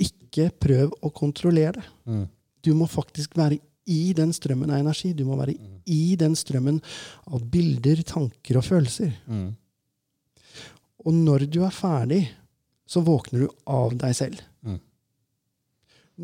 ikke 0.01 0.49
prøv 0.63 0.93
å 1.05 1.11
kontrollere 1.13 1.77
det. 1.81 1.89
Mm. 2.09 2.29
Du 2.63 2.73
må 2.77 2.87
faktisk 2.89 3.35
være 3.37 3.59
i 3.91 4.13
den 4.17 4.33
strømmen 4.37 4.71
av 4.71 4.81
energi. 4.81 5.13
Du 5.17 5.25
må 5.29 5.37
være 5.37 5.55
i 5.91 6.15
den 6.21 6.37
strømmen 6.39 6.79
av 7.27 7.43
bilder, 7.51 8.03
tanker 8.07 8.61
og 8.61 8.65
følelser. 8.67 9.13
Mm. 9.27 9.51
Og 11.07 11.17
når 11.17 11.47
du 11.51 11.63
er 11.65 11.75
ferdig, 11.75 12.23
så 12.91 13.03
våkner 13.07 13.45
du 13.45 13.53
av 13.71 13.95
deg 13.99 14.17
selv. 14.17 14.41
Mm. 14.67 14.81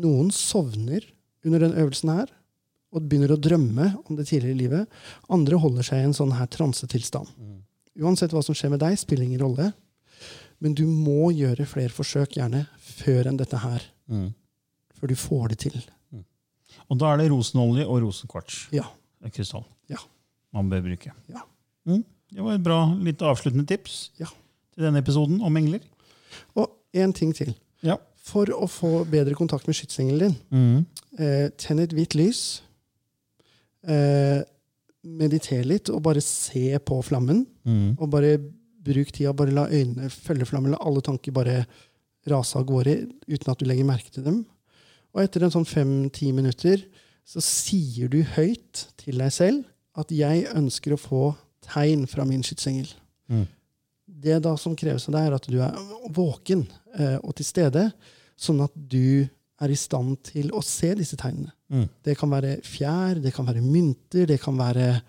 Noen 0.03 0.33
sovner 0.35 1.05
under 1.47 1.63
den 1.63 1.77
øvelsen 1.77 2.11
her 2.13 2.33
og 2.93 3.07
begynner 3.07 3.33
å 3.33 3.39
drømme 3.41 3.89
om 4.05 4.17
det 4.17 4.27
tidligere 4.29 4.59
livet. 4.59 4.97
Andre 5.33 5.59
holder 5.59 5.87
seg 5.87 6.01
i 6.01 6.07
en 6.07 6.15
sånn 6.15 6.35
her 6.37 6.49
transetilstand. 6.51 7.29
Mm. 7.39 7.59
Uansett 8.03 8.33
hva 8.35 8.43
som 8.45 8.55
skjer 8.57 8.71
med 8.73 8.83
deg, 8.83 8.97
spiller 8.99 9.25
ingen 9.25 9.41
rolle. 9.41 9.71
Men 10.63 10.73
du 10.77 10.85
må 10.89 11.31
gjøre 11.35 11.67
flere 11.69 11.93
forsøk, 11.93 12.37
gjerne, 12.37 12.65
før 12.81 13.29
enn 13.31 13.39
dette 13.39 13.59
her. 13.61 13.83
Mm. 14.09 14.31
Før 14.97 15.11
du 15.11 15.17
får 15.19 15.53
det 15.53 15.59
til. 15.67 15.77
Og 16.87 16.99
da 17.01 17.11
er 17.11 17.21
det 17.21 17.31
rosenolje 17.31 17.85
og 17.87 18.01
rosenkvarts. 18.05 18.67
Ja. 18.75 18.85
Krystall. 19.33 19.65
Ja. 19.91 19.99
Man 20.55 20.69
bør 20.71 20.85
bruke. 20.85 21.13
Ja. 21.31 21.43
Mm. 21.89 22.03
Det 22.31 22.43
var 22.43 22.57
et 22.57 22.63
bra 22.63 22.79
litt 22.99 23.23
avsluttende 23.23 23.67
tips 23.67 24.09
Ja. 24.19 24.27
Til 24.77 24.85
denne 24.85 25.01
episoden 25.01 25.41
om 25.41 25.57
engler. 25.59 25.81
Og 26.55 26.69
én 26.95 27.13
ting 27.17 27.33
til. 27.35 27.55
Ja. 27.83 27.97
For 28.27 28.49
å 28.53 28.67
få 28.69 29.05
bedre 29.09 29.33
kontakt 29.37 29.67
med 29.67 29.75
skytsengelen 29.77 30.19
din, 30.19 30.37
Mm. 30.51 30.85
eh, 31.19 31.49
tenn 31.57 31.79
et 31.79 31.93
hvitt 31.95 32.13
lys. 32.15 32.61
Eh, 33.87 34.41
mediter 35.07 35.63
litt 35.67 35.89
og 35.93 36.01
bare 36.03 36.21
se 36.21 36.77
på 36.83 36.99
flammen. 37.05 37.45
Mm. 37.65 37.95
Og 37.99 38.09
bare 38.11 38.37
bruk 38.87 39.11
tida, 39.15 39.33
bare 39.33 39.51
la 39.55 39.67
øynene 39.69 40.09
følge 40.11 40.45
flammen. 40.49 40.71
La 40.71 40.81
alle 40.81 41.01
tanker 41.05 41.31
bare 41.35 41.65
rase 42.27 42.57
av 42.59 42.65
gårde 42.67 43.07
uten 43.27 43.51
at 43.51 43.59
du 43.59 43.65
legger 43.65 43.87
merke 43.87 44.11
til 44.11 44.23
dem. 44.27 44.41
Og 45.15 45.23
etter 45.23 45.43
en 45.43 45.53
sånn 45.53 45.67
fem-ti 45.67 46.31
minutter 46.35 46.83
så 47.27 47.41
sier 47.43 48.09
du 48.11 48.21
høyt 48.35 48.87
til 48.99 49.17
deg 49.17 49.31
selv 49.31 49.65
at 49.97 50.09
'jeg 50.11 50.47
ønsker 50.53 50.93
å 50.93 50.99
få 50.99 51.35
tegn 51.61 52.05
fra 52.07 52.23
min 52.25 52.41
skytsengel'. 52.43 52.93
Mm. 53.29 53.47
Det 54.07 54.39
da 54.43 54.55
som 54.57 54.75
kreves 54.75 55.07
av 55.09 55.17
deg, 55.17 55.27
er 55.27 55.35
at 55.37 55.47
du 55.51 55.57
er 55.61 55.75
våken 56.15 56.63
eh, 56.97 57.17
og 57.21 57.35
til 57.37 57.45
stede, 57.45 57.87
sånn 58.39 58.61
at 58.63 58.71
du 58.75 59.27
er 59.57 59.73
i 59.73 59.77
stand 59.77 60.19
til 60.23 60.51
å 60.55 60.61
se 60.65 60.91
disse 60.97 61.17
tegnene. 61.19 61.51
Mm. 61.73 61.87
Det 62.05 62.13
kan 62.19 62.29
være 62.31 62.57
fjær, 62.65 63.19
det 63.21 63.33
kan 63.35 63.47
være 63.47 63.61
mynter, 63.65 64.27
det 64.29 64.37
kan 64.41 64.57
være 64.59 65.01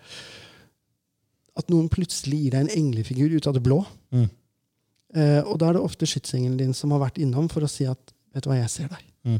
at 1.59 1.69
noen 1.71 1.89
plutselig 1.91 2.39
gir 2.45 2.55
deg 2.55 2.65
en 2.65 2.73
englefigur 2.79 3.33
ut 3.35 3.47
av 3.49 3.55
det 3.57 3.63
blå. 3.65 3.79
Mm. 4.15 4.27
Eh, 5.15 5.41
og 5.43 5.57
da 5.61 5.69
er 5.69 5.77
det 5.77 5.83
ofte 5.85 6.07
skytsengelen 6.09 6.57
din 6.59 6.75
som 6.77 6.91
har 6.95 7.01
vært 7.03 7.19
innom 7.21 7.49
for 7.51 7.65
å 7.65 7.69
si 7.71 7.87
at 7.89 7.99
'vet 8.33 8.43
du 8.45 8.49
hva, 8.51 8.59
jeg 8.61 8.69
ser 8.69 8.87
deg'. 8.91 9.05
Mm. 9.25 9.39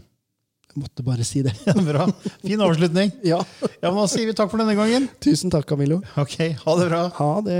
Jeg 0.70 0.82
måtte 0.84 1.04
bare 1.06 1.26
si 1.26 1.42
det. 1.42 1.54
ja, 1.66 1.74
Bra. 1.90 2.06
Fin 2.46 2.62
avslutning. 2.62 3.12
ja. 3.24 3.40
Ja, 3.82 3.90
men 3.92 4.02
Da 4.04 4.08
sier 4.08 4.26
vi 4.30 4.34
takk 4.38 4.52
for 4.52 4.62
denne 4.62 4.76
gangen. 4.78 5.08
Tusen 5.22 5.50
takk, 5.50 5.66
Camillo. 5.66 6.02
Ok, 6.18 6.38
Ha 6.66 6.76
det 6.78 6.90
bra. 6.90 7.02
Ha 7.10 7.42
det. 7.42 7.60